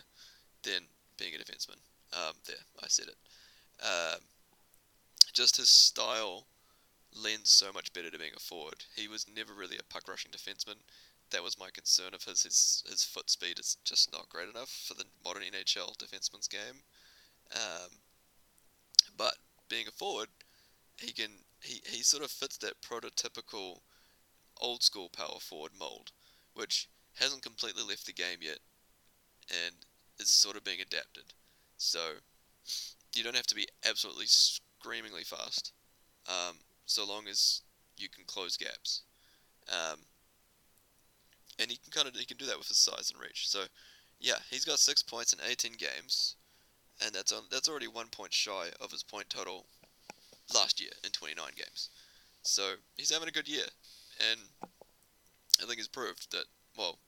than 0.64 0.84
being 1.18 1.34
a 1.34 1.38
defenseman. 1.38 1.80
Um, 2.14 2.34
there, 2.46 2.56
I 2.82 2.88
said 2.88 3.08
it. 3.08 3.18
Um, 3.84 4.22
just 5.34 5.58
his 5.58 5.70
style 5.70 6.48
lends 7.14 7.52
so 7.52 7.72
much 7.74 7.94
better 7.94 8.10
to 8.10 8.18
being 8.18 8.32
a 8.36 8.40
forward. 8.40 8.86
He 8.96 9.08
was 9.08 9.26
never 9.34 9.54
really 9.54 9.78
a 9.78 9.94
puck 9.94 10.08
rushing 10.08 10.32
defenseman. 10.32 10.78
That 11.32 11.44
was 11.44 11.60
my 11.60 11.70
concern 11.70 12.14
of 12.14 12.24
his. 12.24 12.44
His, 12.44 12.84
his 12.90 13.04
foot 13.04 13.30
speed 13.30 13.60
is 13.60 13.78
just 13.84 14.12
not 14.12 14.30
great 14.30 14.50
enough 14.50 14.70
for 14.70 14.94
the 14.94 15.06
modern 15.24 15.44
NHL 15.44 15.98
defenseman's 15.98 16.48
game. 16.48 16.84
Um, 17.54 18.00
but 19.16 19.36
being 19.70 19.88
a 19.88 19.92
forward, 19.92 20.30
he 20.98 21.12
can 21.12 21.32
he, 21.62 21.82
he 21.86 22.04
sort 22.04 22.24
of 22.24 22.32
fits 22.32 22.58
that 22.58 22.82
prototypical 22.82 23.80
old 24.60 24.84
school 24.84 25.10
power 25.10 25.40
forward 25.40 25.72
mold, 25.78 26.12
which 26.54 26.90
hasn't 27.16 27.44
completely 27.44 27.84
left 27.84 28.06
the 28.06 28.14
game 28.14 28.40
yet, 28.42 28.60
and 29.50 29.76
is 30.20 30.30
sort 30.30 30.56
of 30.56 30.64
being 30.64 30.82
adapted. 30.82 31.34
So 31.78 32.00
you 33.16 33.24
don't 33.24 33.36
have 33.36 33.48
to 33.48 33.56
be 33.56 33.68
absolutely 33.88 34.26
screamingly 34.28 35.24
fast, 35.24 35.74
um, 36.28 36.58
so 36.86 37.08
long 37.08 37.28
as 37.28 37.62
you 37.98 38.10
can 38.10 38.26
close 38.26 38.58
gaps. 38.58 39.04
Um, 39.70 40.00
and 41.60 41.72
he 41.72 41.78
can 41.78 41.92
kind 41.92 42.08
of 42.08 42.16
he 42.16 42.26
can 42.26 42.38
do 42.38 42.46
that 42.46 42.58
with 42.58 42.68
his 42.68 42.78
size 42.78 43.12
and 43.12 43.22
reach. 43.22 43.48
So 43.48 43.64
yeah, 44.20 44.38
he's 44.50 44.66
got 44.66 44.80
six 44.80 45.04
points 45.04 45.34
in 45.34 45.40
18 45.46 45.74
games, 45.74 46.36
and 47.04 47.14
that's 47.14 47.32
on 47.32 47.44
that's 47.52 47.70
already 47.70 47.88
one 47.88 48.08
point 48.08 48.34
shy 48.34 48.68
of 48.82 48.92
his 48.92 49.04
point 49.04 49.30
total 49.30 49.66
last 50.54 50.80
year 50.80 50.92
in 51.04 51.12
29 51.12 51.46
games. 51.56 51.90
So 52.44 52.74
he's 52.96 53.12
having 53.12 53.28
a 53.28 53.32
good 53.32 53.48
year, 53.48 53.66
and 54.32 54.40
I 55.62 55.66
think 55.66 55.78
he's 55.78 55.88
proved 55.88 56.32
that 56.32 56.46
well, 56.78 57.00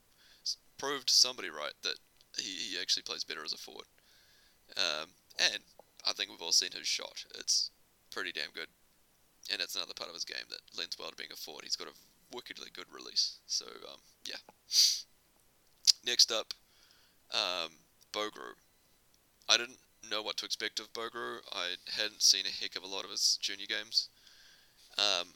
proved 0.78 1.10
somebody 1.10 1.50
right 1.50 1.74
that 1.84 1.96
he, 2.38 2.74
he 2.74 2.82
actually 2.82 3.04
plays 3.04 3.24
better 3.24 3.44
as 3.44 3.54
a 3.54 3.58
forward. 3.58 3.86
Um, 4.78 5.10
and 5.40 5.60
I 6.06 6.14
think 6.14 6.30
we've 6.30 6.42
all 6.42 6.52
seen 6.52 6.72
his 6.72 6.88
shot. 6.88 7.26
It's 7.36 7.72
pretty 8.12 8.32
damn 8.32 8.52
good. 8.54 8.68
And 9.52 9.62
it's 9.62 9.76
another 9.76 9.94
part 9.96 10.10
of 10.10 10.16
his 10.16 10.26
game 10.26 10.46
that 10.50 10.78
lends 10.78 10.98
well 11.00 11.10
to 11.10 11.16
being 11.16 11.32
a 11.32 11.36
forward. 11.36 11.64
He's 11.64 11.76
got 11.76 11.88
a 11.88 12.36
wickedly 12.36 12.70
good 12.74 12.86
release. 12.92 13.40
So, 13.48 13.66
um, 13.66 14.00
yeah. 14.26 14.38
Next 16.06 16.32
up, 16.32 16.54
um, 17.34 17.72
Bogru. 18.14 18.54
I 19.48 19.58
didn't 19.58 19.80
know 20.10 20.22
what 20.22 20.38
to 20.38 20.46
expect 20.46 20.80
of 20.80 20.94
Bogru. 20.94 21.38
I 21.52 21.76
hadn't 21.98 22.22
seen 22.22 22.46
a 22.46 22.64
heck 22.64 22.76
of 22.76 22.84
a 22.84 22.88
lot 22.88 23.04
of 23.06 23.12
his 23.12 23.38
junior 23.42 23.66
games. 23.68 24.10
Um, 24.98 25.30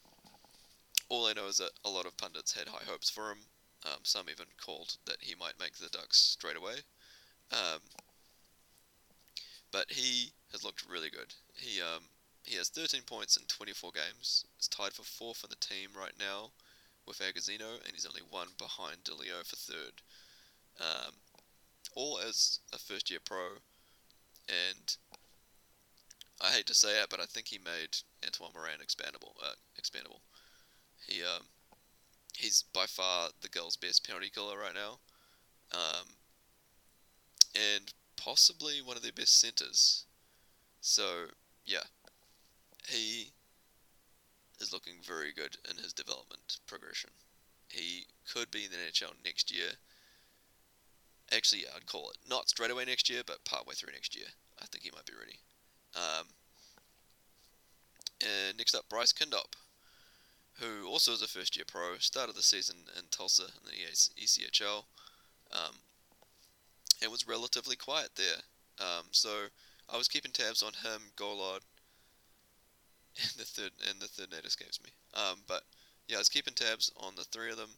all 1.09 1.25
I 1.25 1.33
know 1.33 1.47
is 1.47 1.57
that 1.57 1.71
a 1.85 1.89
lot 1.89 2.05
of 2.05 2.17
pundits 2.17 2.53
had 2.53 2.67
high 2.67 2.85
hopes 2.87 3.09
for 3.09 3.31
him. 3.31 3.39
Um, 3.85 3.99
some 4.03 4.29
even 4.29 4.45
called 4.63 4.97
that 5.05 5.17
he 5.19 5.35
might 5.35 5.59
make 5.59 5.77
the 5.77 5.89
Ducks 5.89 6.17
straight 6.17 6.55
away. 6.55 6.75
Um, 7.51 7.81
but 9.73 9.91
he 9.91 10.31
has 10.51 10.63
looked 10.63 10.87
really 10.89 11.09
good. 11.09 11.33
He 11.57 11.81
um, 11.81 12.03
he 12.43 12.55
has 12.55 12.69
13 12.69 13.01
points 13.01 13.35
in 13.35 13.43
24 13.47 13.91
games. 13.91 14.45
He's 14.55 14.67
tied 14.67 14.93
for 14.93 15.03
fourth 15.03 15.43
on 15.43 15.49
the 15.49 15.55
team 15.55 15.89
right 15.97 16.13
now 16.17 16.51
with 17.07 17.19
Agozzino, 17.19 17.81
and 17.83 17.91
he's 17.93 18.05
only 18.05 18.21
one 18.29 18.49
behind 18.57 19.03
DeLeo 19.03 19.45
for 19.45 19.55
third. 19.55 20.01
Um, 20.79 21.13
all 21.95 22.19
as 22.19 22.59
a 22.73 22.77
first 22.77 23.09
year 23.09 23.19
pro, 23.25 23.47
and 24.47 24.95
I 26.41 26.51
hate 26.51 26.67
to 26.67 26.75
say 26.75 27.01
it, 27.01 27.07
but 27.09 27.19
I 27.19 27.25
think 27.25 27.47
he 27.47 27.57
made 27.57 27.97
Antoine 28.23 28.51
Morand 28.53 28.81
expandable. 28.81 29.33
Uh, 29.43 29.55
expandable. 29.79 30.19
He 31.07 31.21
um, 31.23 31.43
he's 32.37 32.63
by 32.73 32.85
far 32.85 33.29
the 33.41 33.49
Gulls' 33.49 33.77
best 33.77 34.05
penalty 34.05 34.29
killer 34.29 34.57
right 34.57 34.75
now, 34.75 34.99
um, 35.71 36.05
and 37.55 37.93
possibly 38.15 38.81
one 38.81 38.97
of 38.97 39.03
their 39.03 39.11
best 39.11 39.39
centers. 39.39 40.05
So 40.81 41.25
yeah, 41.65 41.83
he 42.87 43.31
is 44.59 44.73
looking 44.73 44.95
very 45.03 45.31
good 45.33 45.57
in 45.69 45.77
his 45.77 45.93
development 45.93 46.59
progression. 46.67 47.11
He 47.67 48.05
could 48.31 48.51
be 48.51 48.65
in 48.65 48.71
the 48.71 48.77
NHL 48.77 49.13
next 49.23 49.53
year. 49.53 49.69
Actually, 51.33 51.63
I'd 51.75 51.85
call 51.85 52.09
it 52.11 52.17
not 52.29 52.49
straight 52.49 52.71
away 52.71 52.85
next 52.85 53.09
year, 53.09 53.21
but 53.25 53.45
partway 53.45 53.73
through 53.73 53.93
next 53.93 54.15
year. 54.15 54.27
I 54.61 54.65
think 54.65 54.83
he 54.83 54.91
might 54.93 55.05
be 55.05 55.13
ready. 55.17 55.39
Um, 55.95 56.27
and 58.21 58.57
next 58.57 58.75
up, 58.75 58.87
Bryce 58.89 59.13
Kindopp, 59.13 59.55
who 60.59 60.87
also 60.87 61.11
is 61.11 61.21
a 61.21 61.27
first 61.27 61.55
year 61.55 61.65
pro, 61.67 61.97
started 61.97 62.35
the 62.35 62.43
season 62.43 62.75
in 62.97 63.05
Tulsa 63.09 63.43
in 63.43 63.65
the 63.65 64.21
ECHL, 64.21 64.83
um, 65.51 65.75
and 67.03 67.11
was 67.11 67.27
relatively 67.27 67.75
quiet 67.75 68.09
there. 68.15 68.39
Um, 68.79 69.05
so 69.11 69.29
I 69.93 69.97
was 69.97 70.07
keeping 70.07 70.31
tabs 70.31 70.63
on 70.63 70.71
him, 70.73 71.01
Golod, 71.17 71.59
and 73.21 73.31
the 73.37 73.45
third 73.45 73.71
and 73.89 73.99
the 73.99 74.07
third 74.07 74.31
name 74.31 74.41
escapes 74.45 74.79
me. 74.83 74.89
Um, 75.13 75.39
but 75.47 75.63
yeah, 76.07 76.15
I 76.15 76.19
was 76.19 76.29
keeping 76.29 76.53
tabs 76.53 76.91
on 76.97 77.13
the 77.15 77.25
three 77.25 77.51
of 77.51 77.57
them, 77.57 77.69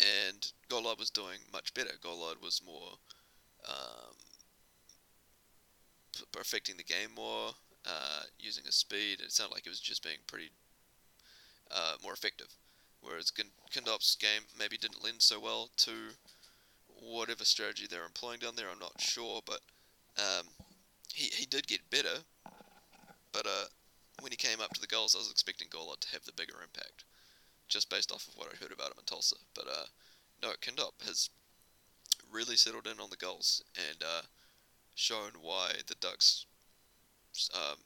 and 0.00 0.52
Golod 0.68 0.98
was 0.98 1.10
doing 1.10 1.38
much 1.52 1.74
better. 1.74 1.92
Golod 2.02 2.42
was 2.42 2.62
more 2.64 2.94
um, 3.68 4.16
perfecting 6.32 6.76
the 6.76 6.82
game 6.82 7.10
more, 7.14 7.50
uh, 7.86 8.22
using 8.38 8.64
his 8.64 8.74
speed. 8.74 9.20
It 9.20 9.30
sounded 9.32 9.54
like 9.54 9.66
it 9.66 9.70
was 9.70 9.80
just 9.80 10.02
being 10.02 10.18
pretty 10.26 10.50
uh, 11.70 11.94
more 12.02 12.12
effective. 12.12 12.48
Whereas 13.02 13.32
Kindopp's 13.72 14.16
game 14.16 14.42
maybe 14.58 14.76
didn't 14.76 15.02
lend 15.02 15.22
so 15.22 15.40
well 15.40 15.70
to 15.78 15.92
whatever 17.00 17.44
strategy 17.44 17.86
they're 17.88 18.04
employing 18.04 18.38
down 18.38 18.54
there. 18.56 18.66
I'm 18.70 18.78
not 18.78 19.00
sure, 19.00 19.40
but 19.44 19.60
um, 20.18 20.46
he 21.12 21.24
he 21.34 21.46
did 21.46 21.66
get 21.66 21.90
better. 21.90 22.24
But 23.32 23.46
uh, 23.46 23.66
when 24.20 24.32
he 24.32 24.36
came 24.36 24.60
up 24.60 24.72
to 24.74 24.80
the 24.80 24.86
Gulls, 24.86 25.14
I 25.14 25.18
was 25.18 25.30
expecting 25.30 25.68
Golod 25.68 26.00
to 26.00 26.12
have 26.12 26.24
the 26.24 26.32
bigger 26.32 26.56
impact, 26.62 27.04
just 27.68 27.90
based 27.90 28.12
off 28.12 28.26
of 28.28 28.36
what 28.36 28.48
I 28.52 28.56
heard 28.56 28.72
about 28.72 28.88
him 28.88 28.98
in 28.98 29.04
Tulsa. 29.04 29.36
But 29.54 29.66
uh, 29.66 29.86
no, 30.42 30.50
Kindopp 30.60 31.04
has 31.06 31.30
really 32.30 32.56
settled 32.56 32.86
in 32.86 33.00
on 33.00 33.10
the 33.10 33.16
Gulls 33.16 33.62
and 33.76 34.02
uh, 34.02 34.22
shown 34.94 35.32
why 35.40 35.72
the 35.86 35.94
Ducks 36.00 36.46
um, 37.54 37.78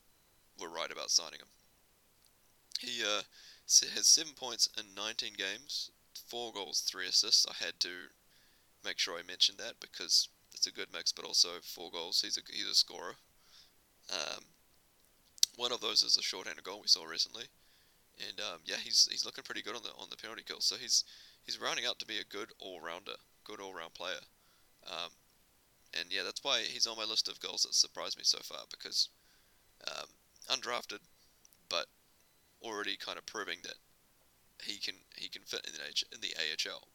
were 0.61 0.69
right 0.69 0.91
about 0.91 1.11
signing 1.11 1.41
him. 1.41 1.49
He 2.81 3.03
uh, 3.03 3.23
has 3.95 4.07
seven 4.07 4.33
points 4.35 4.69
in 4.79 4.95
19 4.97 5.35
games, 5.37 5.91
four 6.27 6.53
goals, 6.53 6.81
three 6.81 7.07
assists. 7.07 7.47
I 7.49 7.65
had 7.65 7.79
to 7.81 7.91
make 8.85 8.99
sure 8.99 9.19
I 9.19 9.23
mentioned 9.27 9.59
that 9.59 9.75
because 9.81 10.29
it's 10.55 10.67
a 10.67 10.73
good 10.73 10.89
mix, 10.93 11.13
but 11.13 11.25
also 11.25 11.49
four 11.63 11.91
goals. 11.91 12.23
He's 12.23 12.37
a 12.37 12.41
he's 12.51 12.69
a 12.69 12.75
scorer. 12.75 13.17
Um, 14.13 14.45
one 15.57 15.73
of 15.73 15.81
those 15.81 16.03
is 16.03 16.17
a 16.17 16.23
short-handed 16.23 16.65
goal 16.65 16.81
we 16.83 16.89
saw 16.89 17.05
recently, 17.05 17.45
and 18.29 18.41
um, 18.41 18.61
yeah, 18.65 18.77
he's 18.83 19.09
he's 19.11 19.25
looking 19.25 19.45
pretty 19.45 19.63
good 19.63 19.77
on 19.77 19.83
the 19.83 19.91
on 19.91 20.09
the 20.11 20.17
penalty 20.17 20.43
kill. 20.47 20.61
So 20.61 20.77
he's 20.77 21.05
he's 21.45 21.61
rounding 21.61 21.87
out 21.87 21.99
to 22.01 22.07
be 22.07 22.19
a 22.19 22.25
good 22.25 22.51
all-rounder, 22.59 23.17
good 23.45 23.61
all-round 23.61 23.95
player. 23.95 24.23
Um, 24.87 25.11
and 25.99 26.13
yeah, 26.13 26.23
that's 26.25 26.43
why 26.43 26.61
he's 26.61 26.87
on 26.87 26.97
my 26.97 27.05
list 27.05 27.29
of 27.29 27.41
Gulls 27.41 27.63
that 27.63 27.75
surprised 27.75 28.19
me 28.19 28.25
so 28.25 28.39
far 28.43 28.65
because 28.71 29.09
um, 29.87 30.07
undrafted, 30.51 31.01
but 31.69 31.87
already 32.63 32.97
kind 32.97 33.19
of 33.19 33.27
proving 33.27 33.59
that 33.63 33.77
he 34.63 34.79
can 34.79 34.95
he 35.17 35.29
can 35.29 35.43
fit 35.43 35.67
in 35.67 35.73
the 35.73 36.05
in 36.15 36.21
the 36.21 36.35
AHL. 36.37 36.89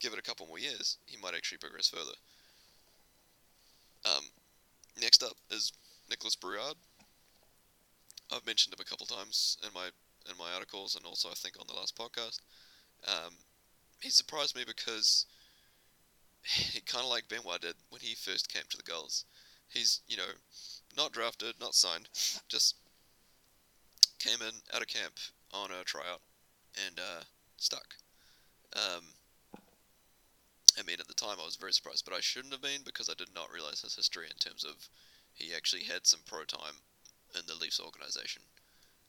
Give 0.00 0.12
it 0.12 0.18
a 0.18 0.22
couple 0.22 0.46
more 0.46 0.58
years, 0.58 0.98
he 1.06 1.16
might 1.16 1.34
actually 1.34 1.58
progress 1.58 1.88
further. 1.88 2.12
Um, 4.04 4.24
next 5.00 5.22
up 5.22 5.36
is 5.50 5.72
Nicholas 6.08 6.36
Brouillard. 6.36 6.76
I've 8.32 8.46
mentioned 8.46 8.74
him 8.74 8.80
a 8.80 8.88
couple 8.88 9.06
times 9.06 9.56
in 9.62 9.70
my 9.74 9.88
in 10.28 10.36
my 10.38 10.52
articles 10.52 10.96
and 10.96 11.04
also 11.06 11.28
I 11.28 11.34
think 11.34 11.56
on 11.58 11.66
the 11.68 11.74
last 11.74 11.96
podcast. 11.96 12.40
Um, 13.06 13.34
he 14.00 14.10
surprised 14.10 14.56
me 14.56 14.64
because 14.66 15.26
he 16.42 16.80
kind 16.80 17.04
of 17.04 17.10
like 17.10 17.28
Benoit 17.28 17.60
did 17.60 17.74
when 17.90 18.00
he 18.00 18.14
first 18.14 18.52
came 18.52 18.64
to 18.70 18.76
the 18.76 18.82
Gulls. 18.82 19.24
He's 19.68 20.00
you 20.06 20.16
know 20.16 20.24
not 20.96 21.12
drafted, 21.12 21.54
not 21.60 21.74
signed, 21.74 22.08
just 22.48 22.76
came 24.18 24.40
in 24.40 24.54
out 24.74 24.82
of 24.82 24.88
camp 24.88 25.14
on 25.52 25.70
a 25.70 25.84
tryout 25.84 26.20
and 26.86 26.98
uh, 26.98 27.22
stuck. 27.56 27.94
Um, 28.74 29.02
I 30.78 30.82
mean, 30.82 31.00
at 31.00 31.08
the 31.08 31.14
time 31.14 31.38
I 31.40 31.44
was 31.44 31.56
very 31.56 31.72
surprised, 31.72 32.04
but 32.04 32.14
I 32.14 32.20
shouldn't 32.20 32.52
have 32.52 32.62
been 32.62 32.82
because 32.84 33.08
I 33.08 33.14
did 33.16 33.34
not 33.34 33.52
realize 33.52 33.80
his 33.80 33.96
history 33.96 34.26
in 34.30 34.36
terms 34.36 34.64
of 34.64 34.88
he 35.34 35.54
actually 35.54 35.84
had 35.84 36.06
some 36.06 36.20
pro 36.26 36.44
time 36.44 36.80
in 37.34 37.42
the 37.46 37.54
Leafs 37.54 37.80
organization, 37.80 38.42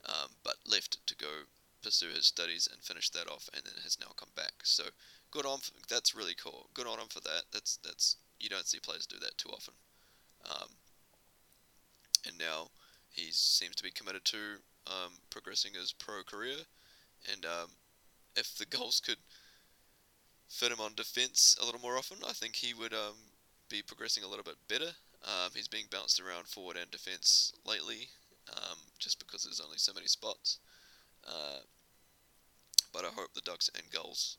um, 0.05 0.31
but 0.43 0.55
left 0.65 1.05
to 1.05 1.15
go 1.15 1.47
pursue 1.83 2.09
his 2.09 2.25
studies 2.25 2.67
and 2.71 2.81
finish 2.81 3.09
that 3.11 3.29
off, 3.29 3.49
and 3.53 3.63
then 3.63 3.73
has 3.83 3.97
now 3.99 4.11
come 4.15 4.31
back. 4.35 4.53
So 4.63 4.83
good 5.31 5.45
on. 5.45 5.59
For, 5.59 5.71
that's 5.89 6.15
really 6.15 6.35
cool. 6.35 6.69
Good 6.73 6.87
on 6.87 6.99
him 6.99 7.07
for 7.09 7.21
that. 7.21 7.43
That's 7.51 7.77
that's 7.83 8.17
you 8.39 8.49
don't 8.49 8.67
see 8.67 8.79
players 8.79 9.05
do 9.05 9.19
that 9.19 9.37
too 9.37 9.49
often. 9.49 9.73
Um, 10.49 10.69
and 12.25 12.37
now 12.37 12.69
he 13.09 13.31
seems 13.31 13.75
to 13.75 13.83
be 13.83 13.91
committed 13.91 14.25
to 14.25 14.37
um, 14.87 15.13
progressing 15.29 15.71
his 15.73 15.93
pro 15.93 16.23
career. 16.23 16.57
And 17.31 17.45
um, 17.45 17.69
if 18.35 18.57
the 18.57 18.65
Gulls 18.69 18.99
could 18.99 19.17
fit 20.49 20.71
him 20.71 20.79
on 20.79 20.95
defence 20.95 21.57
a 21.61 21.65
little 21.65 21.81
more 21.81 21.97
often, 21.97 22.17
I 22.27 22.33
think 22.33 22.55
he 22.55 22.73
would 22.73 22.93
um, 22.93 23.15
be 23.69 23.81
progressing 23.81 24.23
a 24.23 24.27
little 24.27 24.43
bit 24.43 24.57
better. 24.67 24.91
Um, 25.23 25.51
he's 25.55 25.67
being 25.67 25.85
bounced 25.91 26.19
around 26.19 26.47
forward 26.47 26.77
and 26.77 26.89
defence 26.91 27.53
lately, 27.65 28.09
um, 28.55 28.77
just 28.99 29.19
because 29.19 29.43
there's 29.43 29.59
only 29.59 29.77
so 29.77 29.93
many 29.93 30.07
spots. 30.07 30.59
Uh, 31.27 31.59
but 32.93 33.03
I 33.03 33.09
hope 33.09 33.33
the 33.33 33.41
Ducks 33.41 33.69
and 33.75 33.91
Gulls 33.91 34.37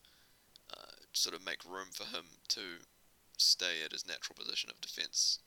uh, 0.71 1.05
sort 1.13 1.35
of 1.35 1.45
make 1.45 1.63
room 1.65 1.87
for 1.93 2.05
him 2.05 2.25
to 2.49 2.61
stay 3.37 3.83
at 3.85 3.91
his 3.91 4.07
natural 4.07 4.35
position 4.37 4.69
of 4.69 4.81
defence 4.81 5.39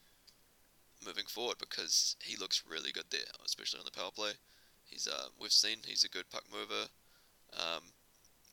moving 1.05 1.25
forward 1.27 1.57
because 1.59 2.17
he 2.23 2.37
looks 2.37 2.63
really 2.69 2.93
good 2.93 3.11
there, 3.11 3.21
especially 3.45 3.81
on 3.81 3.85
the 3.85 3.99
power 3.99 4.11
play. 4.15 4.33
He's 4.85 5.09
uh, 5.09 5.29
we've 5.41 5.53
seen 5.53 5.79
he's 5.85 6.05
a 6.05 6.09
good 6.09 6.31
puck 6.31 6.45
mover. 6.51 6.89
Um, 7.55 7.83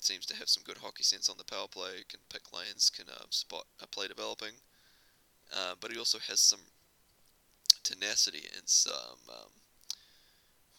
seems 0.03 0.25
to 0.27 0.35
have 0.35 0.49
some 0.49 0.63
good 0.63 0.79
hockey 0.79 1.03
sense 1.03 1.29
on 1.29 1.37
the 1.37 1.43
power 1.43 1.67
play. 1.67 2.03
Can 2.07 2.21
pick 2.29 2.53
lanes, 2.53 2.89
can 2.89 3.05
uh, 3.09 3.25
spot 3.29 3.65
a 3.81 3.87
play 3.87 4.07
developing. 4.07 4.53
Uh, 5.53 5.73
but 5.79 5.91
he 5.91 5.97
also 5.97 6.19
has 6.19 6.39
some 6.39 6.71
tenacity 7.83 8.43
and 8.55 8.67
some 8.67 9.19
um, 9.29 9.51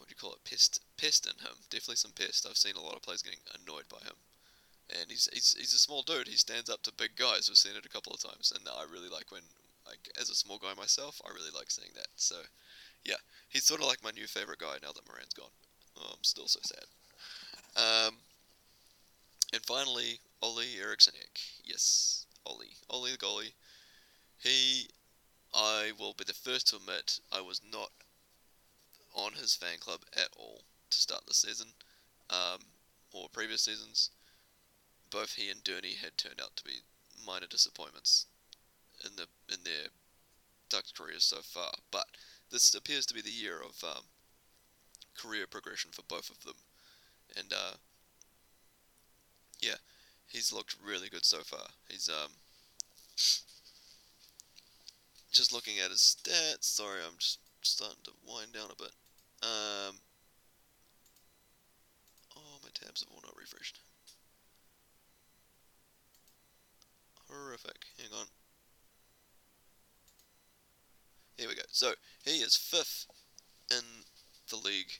what 0.00 0.08
do 0.08 0.14
you 0.16 0.20
call 0.20 0.32
it? 0.32 0.48
Pest, 0.48 0.80
pest 0.96 1.26
in 1.26 1.44
him. 1.44 1.56
Definitely 1.68 1.96
some 1.96 2.12
pest. 2.12 2.46
I've 2.48 2.56
seen 2.56 2.74
a 2.74 2.80
lot 2.80 2.96
of 2.96 3.02
players 3.02 3.22
getting 3.22 3.44
annoyed 3.52 3.84
by 3.90 3.98
him. 3.98 4.16
And 4.98 5.10
he's, 5.10 5.28
he's 5.32 5.54
he's 5.54 5.74
a 5.74 5.78
small 5.78 6.02
dude. 6.02 6.26
He 6.26 6.36
stands 6.36 6.68
up 6.68 6.82
to 6.82 6.92
big 6.92 7.14
guys. 7.14 7.48
We've 7.48 7.56
seen 7.56 7.76
it 7.76 7.86
a 7.86 7.88
couple 7.88 8.12
of 8.12 8.18
times, 8.18 8.50
and 8.50 8.66
I 8.66 8.82
really 8.90 9.08
like 9.08 9.30
when 9.30 9.42
like 9.86 10.10
as 10.18 10.30
a 10.30 10.34
small 10.34 10.58
guy 10.58 10.74
myself, 10.74 11.20
I 11.24 11.30
really 11.30 11.54
like 11.54 11.70
seeing 11.70 11.92
that. 11.94 12.08
So, 12.16 12.34
yeah, 13.04 13.22
he's 13.48 13.64
sort 13.64 13.80
of 13.80 13.86
like 13.86 14.02
my 14.02 14.10
new 14.10 14.26
favorite 14.26 14.58
guy 14.58 14.78
now 14.82 14.90
that 14.90 15.06
Morand's 15.06 15.34
gone. 15.34 15.54
Oh, 15.96 16.10
I'm 16.10 16.24
still 16.24 16.48
so 16.48 16.58
sad. 16.62 16.86
Um, 17.76 18.16
and 19.52 19.64
finally, 19.64 20.20
Olle 20.42 20.62
Eriksson-Ek. 20.80 21.40
Yes, 21.64 22.26
Olle. 22.46 22.64
Olle 22.88 23.04
the 23.10 23.18
goalie. 23.18 23.52
He, 24.38 24.88
I 25.54 25.92
will 25.98 26.14
be 26.14 26.24
the 26.24 26.32
first 26.32 26.68
to 26.68 26.76
admit, 26.76 27.20
I 27.32 27.40
was 27.40 27.60
not 27.72 27.90
on 29.14 29.32
his 29.32 29.54
fan 29.54 29.78
club 29.78 30.00
at 30.16 30.28
all 30.36 30.62
to 30.90 30.98
start 30.98 31.26
the 31.26 31.34
season, 31.34 31.68
um, 32.30 32.60
or 33.12 33.28
previous 33.28 33.62
seasons. 33.62 34.10
Both 35.10 35.34
he 35.34 35.50
and 35.50 35.62
Durny 35.64 35.96
had 35.96 36.16
turned 36.16 36.40
out 36.40 36.56
to 36.56 36.64
be 36.64 36.82
minor 37.26 37.46
disappointments 37.46 38.26
in 39.04 39.16
the 39.16 39.26
in 39.52 39.64
their 39.64 39.88
Ducks 40.68 40.92
careers 40.92 41.24
so 41.24 41.38
far. 41.42 41.72
But 41.90 42.06
this 42.50 42.74
appears 42.74 43.06
to 43.06 43.14
be 43.14 43.20
the 43.20 43.30
year 43.30 43.56
of 43.60 43.82
um, 43.84 44.04
career 45.16 45.46
progression 45.46 45.90
for 45.92 46.02
both 46.02 46.30
of 46.30 46.44
them, 46.44 46.54
and 47.36 47.52
uh, 47.52 47.76
yeah, 49.62 49.76
he's 50.28 50.52
looked 50.52 50.76
really 50.84 51.08
good 51.08 51.24
so 51.24 51.38
far. 51.38 51.66
He's 51.88 52.08
um, 52.08 52.30
just 55.32 55.52
looking 55.52 55.78
at 55.84 55.90
his 55.90 56.16
stats. 56.16 56.64
Sorry, 56.64 57.00
I'm 57.06 57.16
just 57.18 57.38
starting 57.62 57.98
to 58.04 58.10
wind 58.26 58.52
down 58.52 58.70
a 58.70 58.82
bit. 58.82 58.92
Um, 59.42 59.96
oh, 62.36 62.58
my 62.62 62.70
tabs 62.74 63.00
have 63.00 63.10
all 63.12 63.22
not 63.24 63.36
refreshed. 63.38 63.78
Horrific. 67.28 67.86
Hang 67.98 68.18
on. 68.18 68.26
Here 71.36 71.48
we 71.48 71.54
go. 71.54 71.62
So 71.70 71.92
he 72.24 72.38
is 72.38 72.56
fifth 72.56 73.06
in 73.70 73.84
the 74.50 74.56
league 74.56 74.98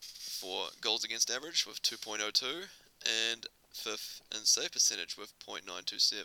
for 0.00 0.66
goals 0.80 1.04
against 1.04 1.30
average 1.30 1.66
with 1.66 1.80
2.02 1.82 2.66
and 3.04 3.46
fifth 3.72 4.22
in 4.32 4.44
save 4.44 4.72
percentage 4.72 5.16
with 5.16 5.38
0.927. 5.40 6.24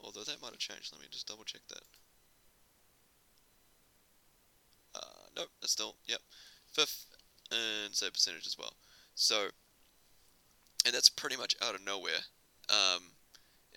Although 0.00 0.24
that 0.24 0.40
might 0.40 0.52
have 0.52 0.58
changed. 0.58 0.92
Let 0.92 1.00
me 1.00 1.08
just 1.10 1.26
double 1.26 1.44
check 1.44 1.62
that. 1.68 1.82
Uh, 4.94 5.26
nope, 5.36 5.50
it's 5.62 5.72
still, 5.72 5.96
yep. 6.06 6.20
Fifth 6.72 7.06
in 7.50 7.92
save 7.92 8.12
percentage 8.12 8.46
as 8.46 8.56
well. 8.58 8.74
So, 9.14 9.48
and 10.84 10.94
that's 10.94 11.08
pretty 11.08 11.36
much 11.36 11.56
out 11.62 11.74
of 11.74 11.84
nowhere. 11.84 12.22
Um, 12.70 13.02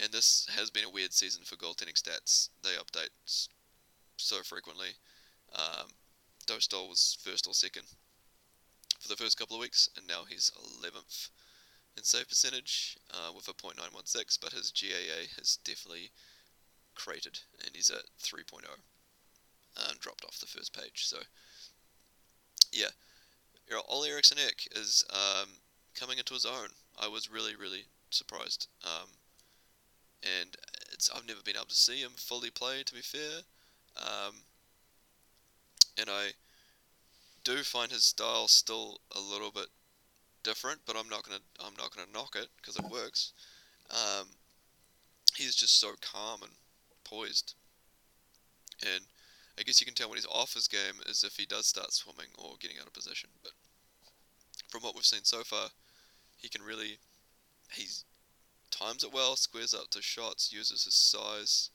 and 0.02 0.12
this 0.12 0.48
has 0.56 0.70
been 0.70 0.86
a 0.86 0.90
weird 0.90 1.14
season 1.14 1.44
for 1.44 1.56
goaltending 1.56 2.00
stats. 2.02 2.50
They 2.64 2.70
update 2.70 3.10
so 4.18 4.38
frequently. 4.44 4.90
Um, 5.54 5.88
Dostal 6.48 6.88
was 6.90 7.18
first 7.24 7.48
or 7.48 7.54
second 7.54 7.84
for 9.00 9.08
the 9.08 9.16
first 9.16 9.38
couple 9.38 9.56
of 9.56 9.62
weeks, 9.62 9.90
and 9.98 10.08
now 10.08 10.24
he's 10.28 10.52
11th 10.82 11.30
in 11.98 12.04
save 12.04 12.30
percentage 12.30 12.98
uh, 13.12 13.32
with 13.36 13.48
a 13.48 13.54
.916, 13.54 14.40
but 14.42 14.54
his 14.54 14.72
GAA 14.72 15.28
has 15.38 15.58
definitely 15.64 16.12
cratered, 16.96 17.40
and 17.66 17.72
he's 17.74 17.90
at 17.90 18.04
3.0 18.22 18.64
and 19.90 20.00
dropped 20.00 20.26
off 20.26 20.40
the 20.40 20.46
first 20.46 20.74
page. 20.74 21.06
So, 21.06 21.18
yeah, 22.72 22.90
you 23.68 23.76
know, 23.76 23.84
Olle 23.88 24.06
Eriksson-Ek 24.06 24.68
is 24.76 25.04
um, 25.12 25.50
coming 25.96 26.18
into 26.18 26.34
his 26.34 26.46
own. 26.46 26.70
I 27.02 27.08
was 27.08 27.32
really, 27.32 27.56
really 27.56 27.86
surprised. 28.10 28.68
Um, 28.84 29.10
and 30.24 30.56
I've 31.16 31.28
never 31.28 31.42
been 31.44 31.56
able 31.56 31.66
to 31.66 31.76
see 31.76 32.02
him 32.02 32.12
fully 32.16 32.50
play, 32.50 32.84
to 32.84 32.94
be 32.94 33.02
fair. 33.02 33.40
Um, 33.98 34.36
and 35.98 36.10
I 36.10 36.32
do 37.44 37.58
find 37.64 37.92
his 37.92 38.04
style 38.04 38.48
still 38.48 39.02
a 39.16 39.20
little 39.20 39.52
bit 39.52 39.68
different, 40.44 40.80
but 40.86 40.96
I'm 40.98 41.10
not 41.10 41.24
gonna 41.24 41.42
I'm 41.60 41.74
not 41.78 41.96
gonna 41.96 42.08
knock 42.14 42.36
it 42.36 42.48
because 42.58 42.76
it 42.78 42.86
works. 42.92 43.34
Um, 43.90 44.28
he's 45.36 45.56
just 45.56 45.80
so 45.80 45.94
calm 46.02 46.42
and 46.44 46.52
poised, 47.04 47.56
and 48.82 49.04
I 49.60 49.64
guess 49.64 49.80
you 49.82 49.86
can 49.86 49.96
tell 49.96 50.10
when 50.10 50.18
he's 50.18 50.26
off 50.26 50.54
his 50.54 50.68
game 50.68 51.02
is 51.08 51.24
if 51.24 51.36
he 51.36 51.46
does 51.46 51.68
start 51.68 51.94
swimming 51.94 52.28
or 52.38 52.56
getting 52.60 52.78
out 52.80 52.88
of 52.88 52.94
position. 52.94 53.30
But 53.44 53.52
from 54.70 54.82
what 54.82 54.96
we've 54.96 55.06
seen 55.06 55.24
so 55.24 55.44
far, 55.44 55.70
he 56.38 56.50
can 56.50 56.62
really 56.62 56.98
he's 57.72 58.06
times 58.70 59.04
it 59.04 59.14
well, 59.14 59.36
squares 59.36 59.74
up 59.74 59.90
to 59.92 60.02
shots, 60.02 60.52
uses 60.52 60.86
his 60.86 60.96
size, 60.96 61.70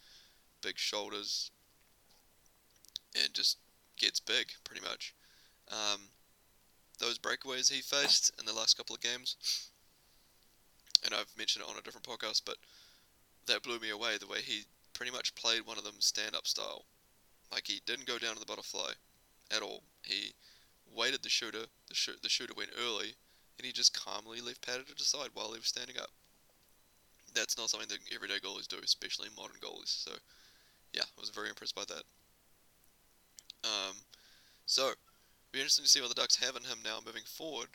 big 0.62 0.78
shoulders, 0.78 1.50
and 3.14 3.32
just 3.34 3.58
gets 3.98 4.20
big 4.20 4.48
pretty 4.64 4.82
much. 4.82 5.14
Um, 5.70 6.00
those 6.98 7.18
breakaways 7.18 7.70
he 7.70 7.80
faced 7.80 8.32
in 8.38 8.46
the 8.46 8.52
last 8.52 8.76
couple 8.76 8.94
of 8.94 9.00
games, 9.00 9.36
and 11.04 11.14
I've 11.14 11.36
mentioned 11.36 11.64
it 11.64 11.70
on 11.70 11.78
a 11.78 11.82
different 11.82 12.06
podcast, 12.06 12.42
but 12.44 12.56
that 13.46 13.62
blew 13.62 13.78
me 13.78 13.90
away 13.90 14.16
the 14.18 14.26
way 14.26 14.40
he 14.40 14.62
pretty 14.92 15.12
much 15.12 15.34
played 15.34 15.66
one 15.66 15.78
of 15.78 15.84
them 15.84 15.96
stand 15.98 16.34
up 16.34 16.46
style. 16.46 16.84
Like 17.52 17.66
he 17.66 17.80
didn't 17.86 18.06
go 18.06 18.18
down 18.18 18.34
to 18.34 18.40
the 18.40 18.46
butterfly 18.46 18.92
at 19.54 19.62
all. 19.62 19.82
He 20.02 20.32
waited 20.94 21.22
the 21.22 21.28
shooter, 21.28 21.66
the, 21.88 21.94
sh- 21.94 22.20
the 22.22 22.28
shooter 22.28 22.54
went 22.56 22.70
early, 22.80 23.14
and 23.58 23.66
he 23.66 23.72
just 23.72 23.98
calmly 23.98 24.40
left 24.40 24.66
padded 24.66 24.90
it 24.90 25.00
aside 25.00 25.30
while 25.34 25.52
he 25.52 25.58
was 25.58 25.66
standing 25.66 25.98
up. 25.98 26.10
That's 27.34 27.58
not 27.58 27.70
something 27.70 27.88
that 27.88 28.14
everyday 28.14 28.38
goalies 28.38 28.66
do, 28.66 28.76
especially 28.82 29.28
modern 29.36 29.56
goalies. 29.60 30.04
So, 30.04 30.12
yeah, 30.92 31.02
I 31.02 31.20
was 31.20 31.30
very 31.30 31.48
impressed 31.48 31.74
by 31.74 31.84
that. 31.88 32.02
Um, 33.64 33.96
so, 34.64 34.92
be 35.56 35.62
interesting 35.62 35.84
to 35.84 35.90
see 35.90 36.00
what 36.02 36.10
the 36.10 36.20
Ducks 36.20 36.36
have 36.36 36.54
in 36.54 36.64
him 36.64 36.78
now 36.84 36.98
moving 37.04 37.24
forward, 37.24 37.68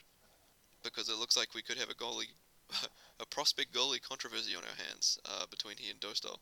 because 0.84 1.08
it 1.08 1.18
looks 1.18 1.36
like 1.36 1.52
we 1.52 1.62
could 1.62 1.78
have 1.78 1.90
a 1.90 1.94
goalie, 1.94 2.30
a 3.20 3.26
prospect 3.26 3.74
goalie 3.74 4.00
controversy 4.00 4.54
on 4.54 4.62
our 4.62 4.86
hands 4.86 5.18
uh, 5.26 5.46
between 5.50 5.74
he 5.76 5.90
and 5.90 5.98
Dostal. 5.98 6.38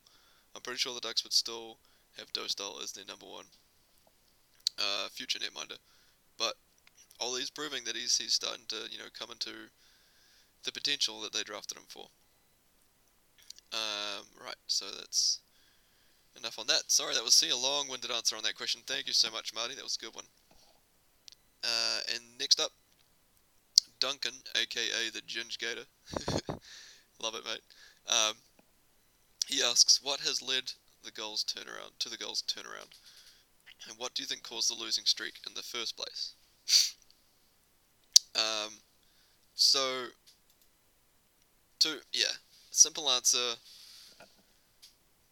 I'm 0.55 0.61
pretty 0.61 0.77
sure 0.77 0.93
the 0.93 1.01
Ducks 1.01 1.23
would 1.23 1.33
still 1.33 1.79
have 2.19 2.31
Dostal 2.31 2.83
as 2.83 2.91
their 2.91 3.05
number 3.07 3.25
one 3.25 3.45
uh, 4.77 5.07
future 5.09 5.39
netminder, 5.39 5.77
but 6.37 6.53
Ollie's 7.19 7.49
proving 7.49 7.85
that 7.85 7.95
he's 7.95 8.17
he's 8.17 8.33
starting 8.33 8.65
to 8.67 8.75
you 8.91 8.99
know 8.99 9.09
come 9.17 9.31
into 9.31 9.71
the 10.63 10.71
potential 10.71 11.21
that 11.21 11.33
they 11.33 11.41
drafted 11.41 11.77
him 11.77 11.85
for. 11.87 12.05
Um, 13.73 14.25
right, 14.45 14.61
so 14.67 14.85
that's 14.95 15.39
enough 16.37 16.59
on 16.59 16.67
that. 16.67 16.91
Sorry, 16.91 17.15
that 17.15 17.23
was 17.23 17.33
see 17.33 17.49
a 17.49 17.57
long-winded 17.57 18.11
answer 18.11 18.35
on 18.35 18.43
that 18.43 18.55
question. 18.55 18.81
Thank 18.85 19.07
you 19.07 19.13
so 19.13 19.31
much, 19.31 19.55
Marty. 19.55 19.73
That 19.73 19.83
was 19.83 19.97
a 19.99 20.05
good 20.05 20.13
one. 20.13 20.25
Uh, 21.63 21.99
and 22.13 22.23
next 22.39 22.59
up, 22.59 22.71
Duncan, 23.99 24.33
aka 24.59 25.09
the 25.13 25.21
Ginge 25.21 25.57
Gator. 25.59 25.85
Love 27.21 27.35
it, 27.35 27.45
mate. 27.45 27.61
Um, 28.07 28.33
he 29.47 29.61
asks, 29.61 30.01
what 30.01 30.21
has 30.21 30.41
led 30.41 30.71
the 31.03 31.11
Gulls 31.11 31.43
turnaround 31.43 31.91
to 31.99 32.09
the 32.09 32.17
Gulls 32.17 32.43
turnaround, 32.47 32.93
and 33.87 33.97
what 33.97 34.13
do 34.13 34.23
you 34.23 34.27
think 34.27 34.43
caused 34.43 34.69
the 34.69 34.79
losing 34.81 35.05
streak 35.05 35.35
in 35.47 35.53
the 35.53 35.61
first 35.61 35.95
place? 35.95 36.33
um, 38.35 38.73
so, 39.53 40.05
to 41.79 41.99
yeah, 42.11 42.33
simple 42.71 43.09
answer. 43.09 43.55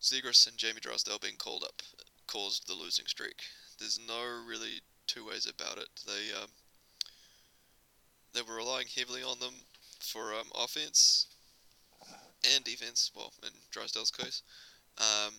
Zegras 0.02 0.48
and 0.48 0.58
Jamie 0.58 0.80
Drysdale 0.80 1.20
being 1.20 1.36
called 1.36 1.64
up 1.64 1.82
caused 2.28 2.68
the 2.68 2.74
losing 2.74 3.06
streak. 3.06 3.42
There's 3.80 4.00
no 4.08 4.22
really 4.48 4.82
two 5.10 5.26
ways 5.26 5.48
about 5.48 5.78
it. 5.78 5.90
They 6.06 6.40
um, 6.40 6.50
they 8.34 8.42
were 8.42 8.58
relying 8.58 8.88
heavily 8.96 9.24
on 9.24 9.40
them 9.40 9.54
for 10.00 10.34
um, 10.34 10.48
offense 10.56 11.28
and 12.54 12.64
defense. 12.64 13.12
Well, 13.16 13.34
in 13.44 13.50
Drysdale's 13.72 14.12
case, 14.12 14.44
um, 15.00 15.34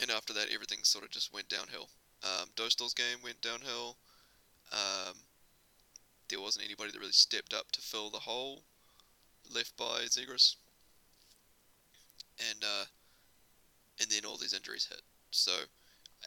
and 0.00 0.10
after 0.10 0.32
that, 0.32 0.48
everything 0.52 0.78
sort 0.82 1.04
of 1.04 1.10
just 1.10 1.32
went 1.32 1.48
downhill. 1.48 1.88
Um, 2.22 2.48
Dostal's 2.56 2.94
game 2.94 3.18
went 3.22 3.40
downhill. 3.42 3.96
Um, 4.72 5.14
there 6.30 6.40
wasn't 6.40 6.64
anybody 6.64 6.90
that 6.90 6.98
really 6.98 7.12
stepped 7.12 7.52
up 7.52 7.70
to 7.72 7.80
fill 7.82 8.08
the 8.08 8.18
hole 8.18 8.62
left 9.54 9.76
by 9.76 10.06
Zegras. 10.08 10.56
And 12.50 12.64
uh, 12.64 12.84
and 14.00 14.10
then 14.10 14.24
all 14.24 14.38
these 14.38 14.54
injuries 14.54 14.86
hit. 14.88 15.02
So 15.30 15.52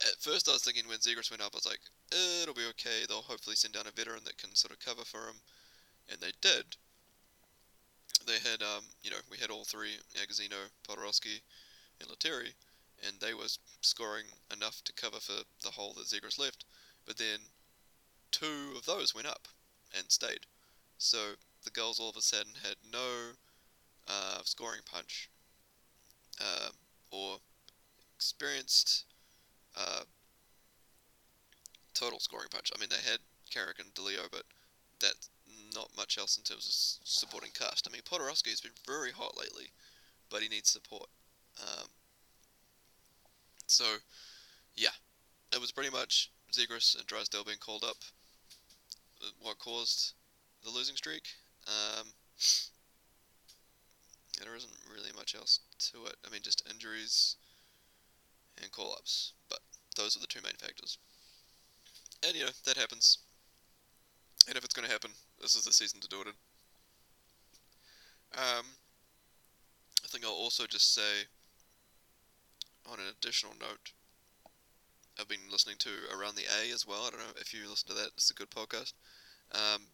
at 0.02 0.22
first 0.22 0.48
I 0.48 0.54
was 0.54 0.64
thinking 0.64 0.88
when 0.88 1.00
Zegras 1.00 1.32
went 1.32 1.42
up, 1.42 1.52
I 1.54 1.58
was 1.58 1.66
like, 1.66 1.82
it'll 2.42 2.54
be 2.54 2.70
okay. 2.72 3.06
They'll 3.08 3.22
hopefully 3.22 3.56
send 3.56 3.74
down 3.74 3.88
a 3.88 3.92
veteran 3.92 4.24
that 4.26 4.38
can 4.38 4.54
sort 4.56 4.72
of 4.72 4.80
cover 4.80 5.04
for 5.04 5.28
him, 5.28 5.42
and 6.10 6.20
they 6.20 6.32
did. 6.42 6.78
They 8.26 8.40
had, 8.40 8.62
um, 8.62 8.84
you 9.04 9.12
know, 9.12 9.18
we 9.30 9.38
had 9.38 9.50
all 9.50 9.64
three, 9.64 9.98
Agozzino, 10.16 10.70
Podorowski, 10.88 11.42
and 12.00 12.10
Lettieri, 12.10 12.54
and 13.06 13.20
they 13.20 13.34
were 13.34 13.48
scoring 13.82 14.26
enough 14.52 14.84
to 14.84 14.94
cover 14.94 15.20
for 15.20 15.44
the 15.64 15.72
hole 15.72 15.94
that 15.94 16.08
Zegras 16.08 16.40
left. 16.40 16.66
But 17.06 17.18
then 17.18 17.40
two 18.32 18.74
of 18.76 18.86
those 18.86 19.16
went 19.16 19.28
up 19.28 19.48
and 19.98 20.12
stayed. 20.12 20.46
So 20.98 21.34
the 21.64 21.70
Gulls 21.70 22.00
all 22.00 22.10
of 22.10 22.18
a 22.18 22.22
sudden 22.22 22.54
had 22.64 22.76
no 22.92 23.32
uh, 24.08 24.40
scoring 24.44 24.82
punch 24.86 25.30
uh, 26.42 26.70
or 27.12 27.38
experienced 28.16 29.06
uh, 29.78 30.02
total 31.94 32.20
scoring 32.20 32.48
punch. 32.52 32.72
I 32.76 32.80
mean, 32.80 32.90
they 32.90 33.10
had 33.10 33.20
Carrick 33.50 33.80
and 33.80 33.94
DeLeo, 33.94 34.28
but 34.32 34.44
that's 35.00 35.30
not 35.74 35.90
much 35.96 36.18
else 36.18 36.38
in 36.38 36.44
terms 36.44 36.68
of 36.68 37.08
supporting 37.08 37.52
cast. 37.58 37.88
I 37.88 37.92
mean, 37.92 38.02
Podorowski 38.02 38.50
has 38.50 38.62
been 38.62 38.72
very 38.86 39.12
hot 39.12 39.38
lately, 39.40 39.70
but 40.30 40.42
he 40.42 40.50
needs 40.50 40.70
support. 40.70 41.10
Um, 41.62 41.88
so, 43.68 43.86
yeah, 44.76 44.96
it 45.54 45.62
was 45.62 45.72
pretty 45.72 45.90
much 45.90 46.32
Zegras 46.52 46.98
and 46.98 47.06
Drysdale 47.08 47.44
being 47.44 47.58
called 47.60 47.84
up 47.84 47.98
uh, 49.22 49.30
what 49.42 49.60
caused 49.60 50.14
the 50.64 50.70
losing 50.70 50.96
streak. 50.96 51.28
Um, 51.68 52.08
there 54.42 54.56
isn't 54.56 54.72
really 54.92 55.12
much 55.16 55.36
else 55.36 55.60
to 55.92 56.06
it. 56.06 56.16
I 56.26 56.32
mean, 56.32 56.42
just 56.44 56.68
injuries 56.70 57.36
and 58.62 58.72
call 58.72 58.94
ups. 58.94 59.34
Those 59.98 60.16
are 60.16 60.20
the 60.20 60.28
two 60.28 60.42
main 60.44 60.54
factors. 60.60 60.98
And, 62.26 62.36
you 62.36 62.46
know, 62.46 62.52
that 62.66 62.78
happens. 62.78 63.20
And 64.48 64.58
if 64.58 64.64
it's 64.64 64.74
going 64.74 64.88
to 64.88 64.92
happen, 64.92 65.12
this 65.42 65.56
is 65.56 65.66
the 65.66 65.74
season 65.74 66.00
to 66.00 66.08
do 66.08 66.22
it 66.22 66.28
in. 66.28 66.34
Um, 68.38 68.66
I 70.04 70.08
think 70.08 70.24
I'll 70.24 70.32
also 70.32 70.66
just 70.66 70.94
say, 70.94 71.28
on 72.86 73.00
an 73.00 73.06
additional 73.20 73.54
note, 73.60 73.92
I've 75.20 75.28
been 75.28 75.50
listening 75.52 75.78
to 75.80 75.90
Around 76.16 76.36
the 76.36 76.46
A 76.46 76.74
as 76.74 76.86
well. 76.86 77.04
I 77.06 77.10
don't 77.10 77.20
know 77.20 77.42
if 77.42 77.54
you 77.54 77.68
listen 77.70 77.90
to 77.90 77.96
that, 77.96 78.12
it's 78.16 78.30
a 78.30 78.36
good 78.36 78.52
podcast. 78.52 78.94
Um, 79.52 79.88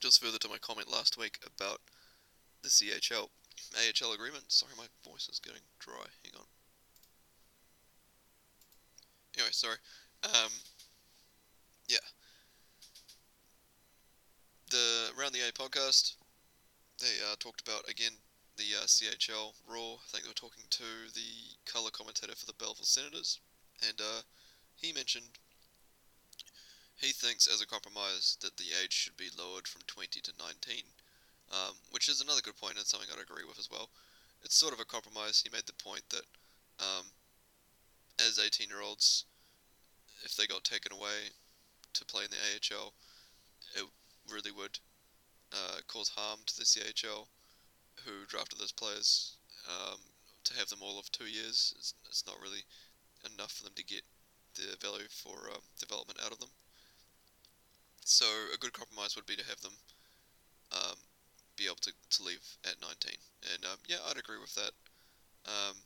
just 0.00 0.22
further 0.22 0.38
to 0.38 0.48
my 0.48 0.58
comment 0.58 0.90
last 0.90 1.18
week 1.18 1.38
about 1.46 1.80
the 2.62 2.68
CHL 2.68 3.28
AHL 3.76 4.12
agreement. 4.12 4.44
Sorry, 4.48 4.72
my 4.76 4.86
voice 5.08 5.28
is 5.28 5.38
getting 5.38 5.62
dry. 5.78 6.06
Hang 6.24 6.32
on. 6.38 6.46
Anyway, 9.36 9.52
sorry. 9.52 9.76
Um, 10.24 10.50
yeah. 11.88 12.04
The 14.70 15.10
Around 15.18 15.32
the 15.32 15.40
A 15.48 15.52
podcast, 15.52 16.14
they 16.98 17.20
uh, 17.30 17.36
talked 17.38 17.60
about, 17.60 17.88
again, 17.88 18.12
the 18.56 18.76
uh, 18.80 18.86
CHL 18.86 19.52
Raw. 19.66 19.94
I 19.94 20.06
think 20.10 20.24
they 20.24 20.30
were 20.30 20.34
talking 20.34 20.64
to 20.70 20.84
the 21.14 21.56
colour 21.66 21.90
commentator 21.90 22.34
for 22.36 22.46
the 22.46 22.54
Belleville 22.58 22.84
Senators, 22.84 23.40
and 23.86 24.00
uh, 24.00 24.22
he 24.76 24.92
mentioned 24.92 25.26
he 27.02 27.10
thinks, 27.10 27.48
as 27.48 27.60
a 27.60 27.66
compromise, 27.66 28.38
that 28.42 28.56
the 28.56 28.70
age 28.82 28.92
should 28.92 29.16
be 29.16 29.28
lowered 29.36 29.66
from 29.66 29.82
20 29.88 30.20
to 30.20 30.32
19, 30.38 30.84
um, 31.50 31.74
which 31.90 32.08
is 32.08 32.20
another 32.20 32.40
good 32.40 32.56
point 32.56 32.78
and 32.78 32.86
something 32.86 33.08
I'd 33.10 33.20
agree 33.20 33.44
with 33.44 33.58
as 33.58 33.68
well. 33.68 33.90
It's 34.44 34.54
sort 34.54 34.72
of 34.72 34.78
a 34.78 34.84
compromise. 34.84 35.42
He 35.42 35.50
made 35.50 35.66
the 35.66 35.82
point 35.82 36.04
that 36.10 36.22
um, 36.78 37.06
as 38.26 38.38
18 38.38 38.68
year 38.68 38.82
olds, 38.82 39.24
if 40.24 40.36
they 40.36 40.46
got 40.46 40.64
taken 40.64 40.92
away 40.92 41.32
to 41.94 42.04
play 42.04 42.24
in 42.24 42.30
the 42.30 42.36
AHL, 42.76 42.92
it 43.74 43.84
really 44.32 44.52
would 44.52 44.78
uh, 45.52 45.80
cause 45.88 46.08
harm 46.08 46.40
to 46.46 46.56
the 46.56 46.64
CHL, 46.64 47.26
who 48.04 48.26
drafted 48.28 48.58
those 48.58 48.72
players. 48.72 49.36
Um, 49.68 49.98
to 50.44 50.54
have 50.54 50.68
them 50.68 50.80
all 50.82 50.98
of 50.98 51.10
two 51.12 51.26
years, 51.26 51.72
it's, 51.78 51.94
it's, 52.08 52.26
not 52.26 52.40
really 52.42 52.64
enough 53.32 53.52
for 53.52 53.62
them 53.62 53.74
to 53.76 53.84
get 53.84 54.02
the 54.56 54.74
value 54.84 55.06
for 55.08 55.38
um, 55.54 55.62
development 55.78 56.18
out 56.24 56.32
of 56.32 56.40
them. 56.40 56.50
So 58.04 58.26
a 58.52 58.58
good 58.58 58.72
compromise 58.72 59.14
would 59.14 59.26
be 59.26 59.36
to 59.36 59.44
have 59.44 59.60
them 59.60 59.78
um, 60.72 60.98
be 61.56 61.66
able 61.66 61.78
to, 61.82 61.92
to 62.10 62.22
leave 62.22 62.42
at 62.64 62.80
19. 62.82 63.14
And 63.54 63.64
um, 63.64 63.78
yeah, 63.86 64.02
I'd 64.08 64.18
agree 64.18 64.40
with 64.40 64.54
that. 64.56 64.72
Um, 65.46 65.76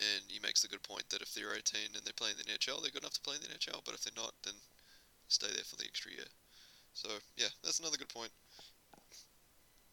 and 0.00 0.26
he 0.28 0.40
makes 0.40 0.62
the 0.62 0.68
good 0.68 0.82
point 0.82 1.08
that 1.10 1.22
if 1.22 1.32
they're 1.34 1.54
18 1.54 1.94
and 1.94 2.02
they're 2.04 2.16
playing 2.16 2.36
the 2.36 2.44
NHL, 2.44 2.82
they're 2.82 2.90
good 2.90 3.02
enough 3.02 3.14
to 3.14 3.26
play 3.26 3.36
in 3.36 3.42
the 3.42 3.54
NHL. 3.54 3.84
But 3.84 3.94
if 3.94 4.02
they're 4.02 4.16
not, 4.16 4.34
then 4.42 4.54
stay 5.28 5.48
there 5.54 5.64
for 5.64 5.76
the 5.76 5.84
extra 5.84 6.10
year. 6.12 6.28
So 6.94 7.08
yeah, 7.36 7.50
that's 7.62 7.80
another 7.80 7.96
good 7.96 8.12
point. 8.12 8.30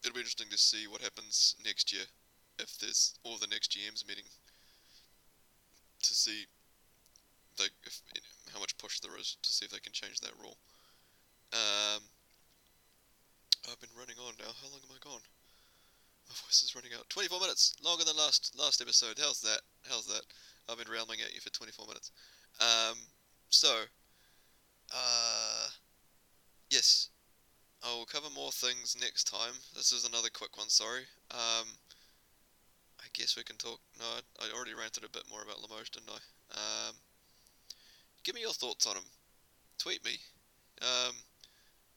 It'll 0.02 0.14
be 0.14 0.20
interesting 0.20 0.50
to 0.50 0.58
see 0.58 0.86
what 0.86 1.00
happens 1.00 1.54
next 1.64 1.92
year 1.92 2.02
if 2.58 2.78
there's 2.78 3.14
all 3.24 3.38
the 3.38 3.46
next 3.46 3.72
GMs 3.72 4.06
meeting 4.06 4.26
to 6.02 6.14
see 6.14 6.46
like 7.58 7.72
if 7.86 8.00
how 8.52 8.60
much 8.60 8.76
push 8.78 9.00
there 9.00 9.16
is 9.18 9.36
to 9.42 9.50
see 9.50 9.64
if 9.64 9.70
they 9.70 9.78
can 9.78 9.92
change 9.92 10.20
that 10.20 10.32
rule. 10.40 10.56
Um, 11.52 12.02
I've 13.70 13.80
been 13.80 13.94
running 13.96 14.16
on 14.18 14.34
now. 14.38 14.50
How 14.60 14.68
long 14.68 14.80
am 14.82 14.94
I 14.94 14.98
gone? 15.00 15.20
My 16.28 16.34
voice 16.46 16.62
is 16.62 16.74
running 16.74 16.92
out. 16.96 17.08
24 17.10 17.40
minutes, 17.40 17.74
longer 17.82 18.04
than 18.04 18.16
last 18.16 18.54
last 18.58 18.80
episode. 18.80 19.18
How's 19.18 19.40
that? 19.40 19.60
How's 19.88 20.06
that? 20.06 20.22
I've 20.68 20.78
been 20.78 20.92
rambling 20.92 21.20
at 21.20 21.34
you 21.34 21.40
for 21.40 21.50
24 21.50 21.86
minutes. 21.86 22.12
Um, 22.60 22.96
so, 23.48 23.82
uh, 24.94 25.68
yes, 26.70 27.10
I 27.82 27.92
will 27.94 28.06
cover 28.06 28.28
more 28.34 28.52
things 28.52 28.96
next 29.00 29.24
time. 29.24 29.54
This 29.74 29.92
is 29.92 30.06
another 30.06 30.28
quick 30.32 30.56
one. 30.56 30.68
Sorry. 30.68 31.02
Um, 31.30 31.66
I 33.00 33.06
guess 33.12 33.36
we 33.36 33.42
can 33.42 33.56
talk. 33.56 33.80
No, 33.98 34.04
I, 34.40 34.56
already 34.56 34.74
ranted 34.74 35.04
a 35.04 35.08
bit 35.08 35.24
more 35.28 35.42
about 35.42 35.60
Limoges, 35.60 35.90
didn't 35.90 36.10
I? 36.10 36.20
Um, 36.54 36.94
give 38.22 38.34
me 38.34 38.42
your 38.42 38.52
thoughts 38.52 38.86
on 38.86 38.96
him. 38.96 39.04
Tweet 39.78 40.04
me. 40.04 40.18
Um, 40.80 41.14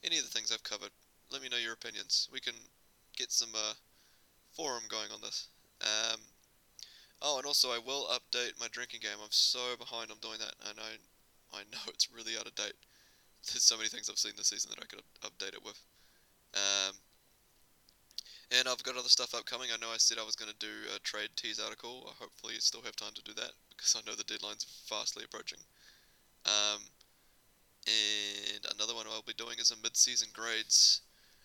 any 0.04 0.18
of 0.18 0.24
the 0.24 0.32
things 0.32 0.52
I've 0.52 0.64
covered. 0.64 0.92
Let 1.32 1.42
me 1.42 1.50
know 1.50 1.58
your 1.58 1.74
opinions. 1.74 2.28
We 2.32 2.40
can 2.40 2.54
get 3.16 3.32
some 3.32 3.50
uh, 3.56 3.74
forum 4.56 4.84
going 4.90 5.12
on 5.14 5.22
this. 5.22 5.48
Um, 5.82 6.20
oh, 7.22 7.38
and 7.38 7.46
also 7.46 7.70
I 7.70 7.80
will 7.80 8.08
update 8.08 8.60
my 8.60 8.68
drinking 8.72 9.02
game. 9.02 9.20
I'm 9.22 9.28
so 9.32 9.76
behind 9.78 10.12
on 10.12 10.18
doing 10.22 10.40
that, 10.40 10.56
and 10.70 10.80
I 10.80 10.98
I 11.54 11.64
know 11.72 11.84
it's 11.88 12.12
really 12.12 12.38
out 12.38 12.48
of 12.48 12.56
date. 12.56 12.76
There's 13.52 13.64
so 13.64 13.78
many 13.78 13.90
things 13.90 14.10
I've 14.10 14.18
seen 14.18 14.34
this 14.36 14.50
season 14.50 14.72
that 14.72 14.84
I 14.84 14.88
could 14.88 15.04
update 15.22 15.54
it 15.54 15.64
with. 15.64 15.80
Um, 16.56 16.96
and 18.52 18.68
I've 18.68 18.84
got 18.84 18.98
other 18.98 19.10
stuff 19.10 19.36
upcoming. 19.36 19.70
I 19.74 19.78
know 19.78 19.94
I 19.94 19.98
said 19.98 20.18
I 20.18 20.26
was 20.26 20.36
going 20.36 20.52
to 20.52 20.58
do 20.66 20.74
a 20.96 21.00
trade 21.00 21.30
tease 21.36 21.60
article. 21.60 22.08
I 22.10 22.14
hopefully 22.24 22.56
still 22.60 22.82
have 22.82 22.96
time 22.96 23.14
to 23.14 23.24
do 23.24 23.34
that 23.34 23.52
because 23.70 23.96
I 23.96 24.10
know 24.10 24.16
the 24.16 24.24
deadline's 24.24 24.66
fastly 24.88 25.24
approaching. 25.26 25.60
Um, 26.46 26.82
and 27.88 28.66
another 28.76 28.96
one 28.96 29.06
I'll 29.10 29.22
be 29.22 29.34
doing 29.34 29.58
is 29.60 29.72
a 29.72 29.82
mid-season 29.84 30.30
grades 30.34 31.02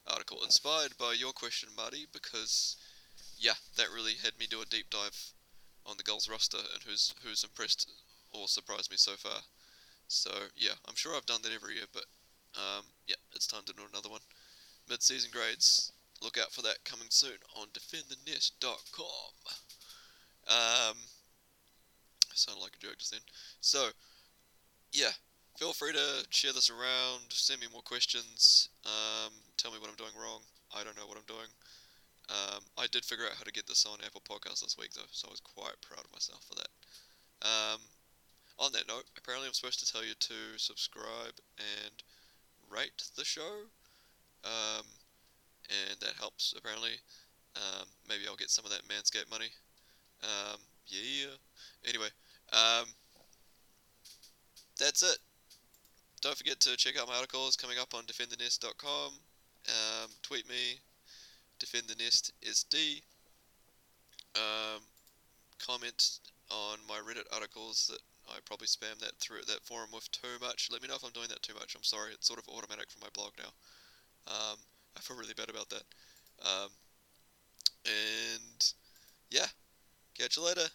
article 0.07 0.43
inspired 0.43 0.97
by 0.99 1.15
your 1.19 1.33
question, 1.33 1.69
Marty, 1.77 2.07
because 2.13 2.77
yeah, 3.41 3.57
that 3.77 3.91
really 3.93 4.15
had 4.23 4.39
me 4.39 4.47
do 4.49 4.61
a 4.61 4.67
deep 4.67 4.91
dive 4.91 5.33
on 5.87 5.97
the 5.97 6.05
Gulls 6.05 6.29
roster 6.29 6.59
and 6.59 6.83
who's 6.87 7.15
who's 7.25 7.43
impressed 7.43 7.91
or 8.31 8.47
surprised 8.47 8.91
me 8.91 8.97
so 8.97 9.13
far. 9.13 9.41
So 10.07 10.31
yeah, 10.57 10.77
I'm 10.87 10.95
sure 10.95 11.17
I've 11.17 11.27
done 11.27 11.41
that 11.43 11.53
every 11.53 11.75
year, 11.75 11.87
but 11.93 12.05
um, 12.55 12.85
yeah, 13.07 13.17
it's 13.35 13.47
time 13.47 13.63
to 13.67 13.73
do 13.73 13.83
another 13.91 14.11
one. 14.11 14.21
Mid-season 14.89 15.31
grades. 15.33 15.93
Look 16.23 16.37
out 16.37 16.53
for 16.53 16.61
that 16.63 16.85
coming 16.85 17.07
soon 17.09 17.39
on 17.57 17.69
defendthenest.com. 17.69 19.33
Um, 20.49 20.97
sounded 22.35 22.61
like 22.61 22.73
a 22.77 22.87
joke 22.87 22.99
just 22.99 23.13
then. 23.13 23.21
So, 23.61 23.89
yeah, 24.93 25.13
feel 25.59 25.73
free 25.73 25.93
to 25.93 26.27
share 26.29 26.53
this 26.53 26.69
around, 26.69 27.31
send 27.31 27.61
me 27.61 27.69
more 27.73 27.83
questions, 27.83 28.69
um, 28.85 29.33
tell 29.57 29.71
me 29.71 29.79
what 29.79 29.89
I'm 29.89 29.97
doing 29.97 30.11
wrong. 30.21 30.41
I 30.75 30.85
don't 30.85 30.97
know 30.97 31.07
what 31.07 31.17
I'm 31.17 31.25
doing. 31.27 31.49
Um, 32.31 32.63
I 32.79 32.87
did 32.87 33.05
figure 33.05 33.27
out 33.27 33.37
how 33.37 33.43
to 33.43 33.53
get 33.53 33.67
this 33.67 33.85
on 33.87 33.99
Apple 34.07 34.23
Podcasts 34.23 34.63
this 34.63 34.77
week, 34.79 34.93
though, 34.95 35.11
so 35.11 35.27
I 35.29 35.33
was 35.33 35.41
quite 35.41 35.75
proud 35.83 36.05
of 36.05 36.13
myself 36.13 36.45
for 36.47 36.55
that. 36.55 36.71
Um, 37.43 37.81
on 38.59 38.73
that 38.73 38.87
note, 38.87 39.05
apparently 39.19 39.49
I'm 39.49 39.55
supposed 39.55 39.85
to 39.85 39.91
tell 39.91 40.05
you 40.05 40.15
to 40.15 40.35
subscribe 40.57 41.41
and 41.59 42.03
rate 42.71 43.03
the 43.17 43.25
show. 43.25 43.67
Um, 44.45 44.87
and 45.69 45.99
that 46.01 46.15
helps 46.19 46.55
apparently. 46.57 47.01
Um, 47.57 47.87
maybe 48.09 48.23
I'll 48.29 48.37
get 48.37 48.51
some 48.51 48.65
of 48.65 48.71
that 48.71 48.87
Manscaped 48.87 49.31
money. 49.31 49.51
Um, 50.23 50.61
yeah. 50.87 51.35
Anyway, 51.87 52.09
um, 52.53 52.87
that's 54.79 55.03
it. 55.03 55.19
Don't 56.21 56.37
forget 56.37 56.61
to 56.61 56.77
check 56.77 57.01
out 57.01 57.09
my 57.09 57.17
articles 57.17 57.57
coming 57.57 57.79
up 57.79 57.95
on 57.95 58.05
defendthenest.com. 58.05 59.13
Tweet 60.23 60.49
me, 60.49 60.79
defendthenest.sd. 61.61 63.03
Um, 64.37 64.83
comment 65.65 66.19
on 66.51 66.79
my 66.89 66.99
Reddit 66.99 67.27
articles 67.33 67.91
that 67.91 68.01
I 68.29 68.39
probably 68.45 68.67
spam 68.67 68.99
that 69.01 69.17
through 69.19 69.43
that 69.49 69.63
forum 69.65 69.91
with 69.93 70.11
too 70.11 70.39
much. 70.41 70.69
Let 70.71 70.83
me 70.83 70.89
know 70.89 70.95
if 70.95 71.05
I'm 71.05 71.13
doing 71.13 71.29
that 71.29 71.43
too 71.43 71.55
much. 71.55 71.75
I'm 71.75 71.83
sorry. 71.83 72.13
It's 72.13 72.27
sort 72.27 72.39
of 72.39 72.49
automatic 72.49 72.91
for 72.91 72.99
my 73.01 73.09
blog 73.13 73.33
now. 73.39 73.53
Um, 74.27 74.59
I 74.97 75.01
feel 75.01 75.17
really 75.17 75.35
bad 75.35 75.51
about 75.51 75.69
that. 75.71 75.83
Um, 76.43 76.71
and 77.85 78.73
yeah, 79.31 79.47
catch 80.17 80.37
you 80.37 80.45
later. 80.45 80.69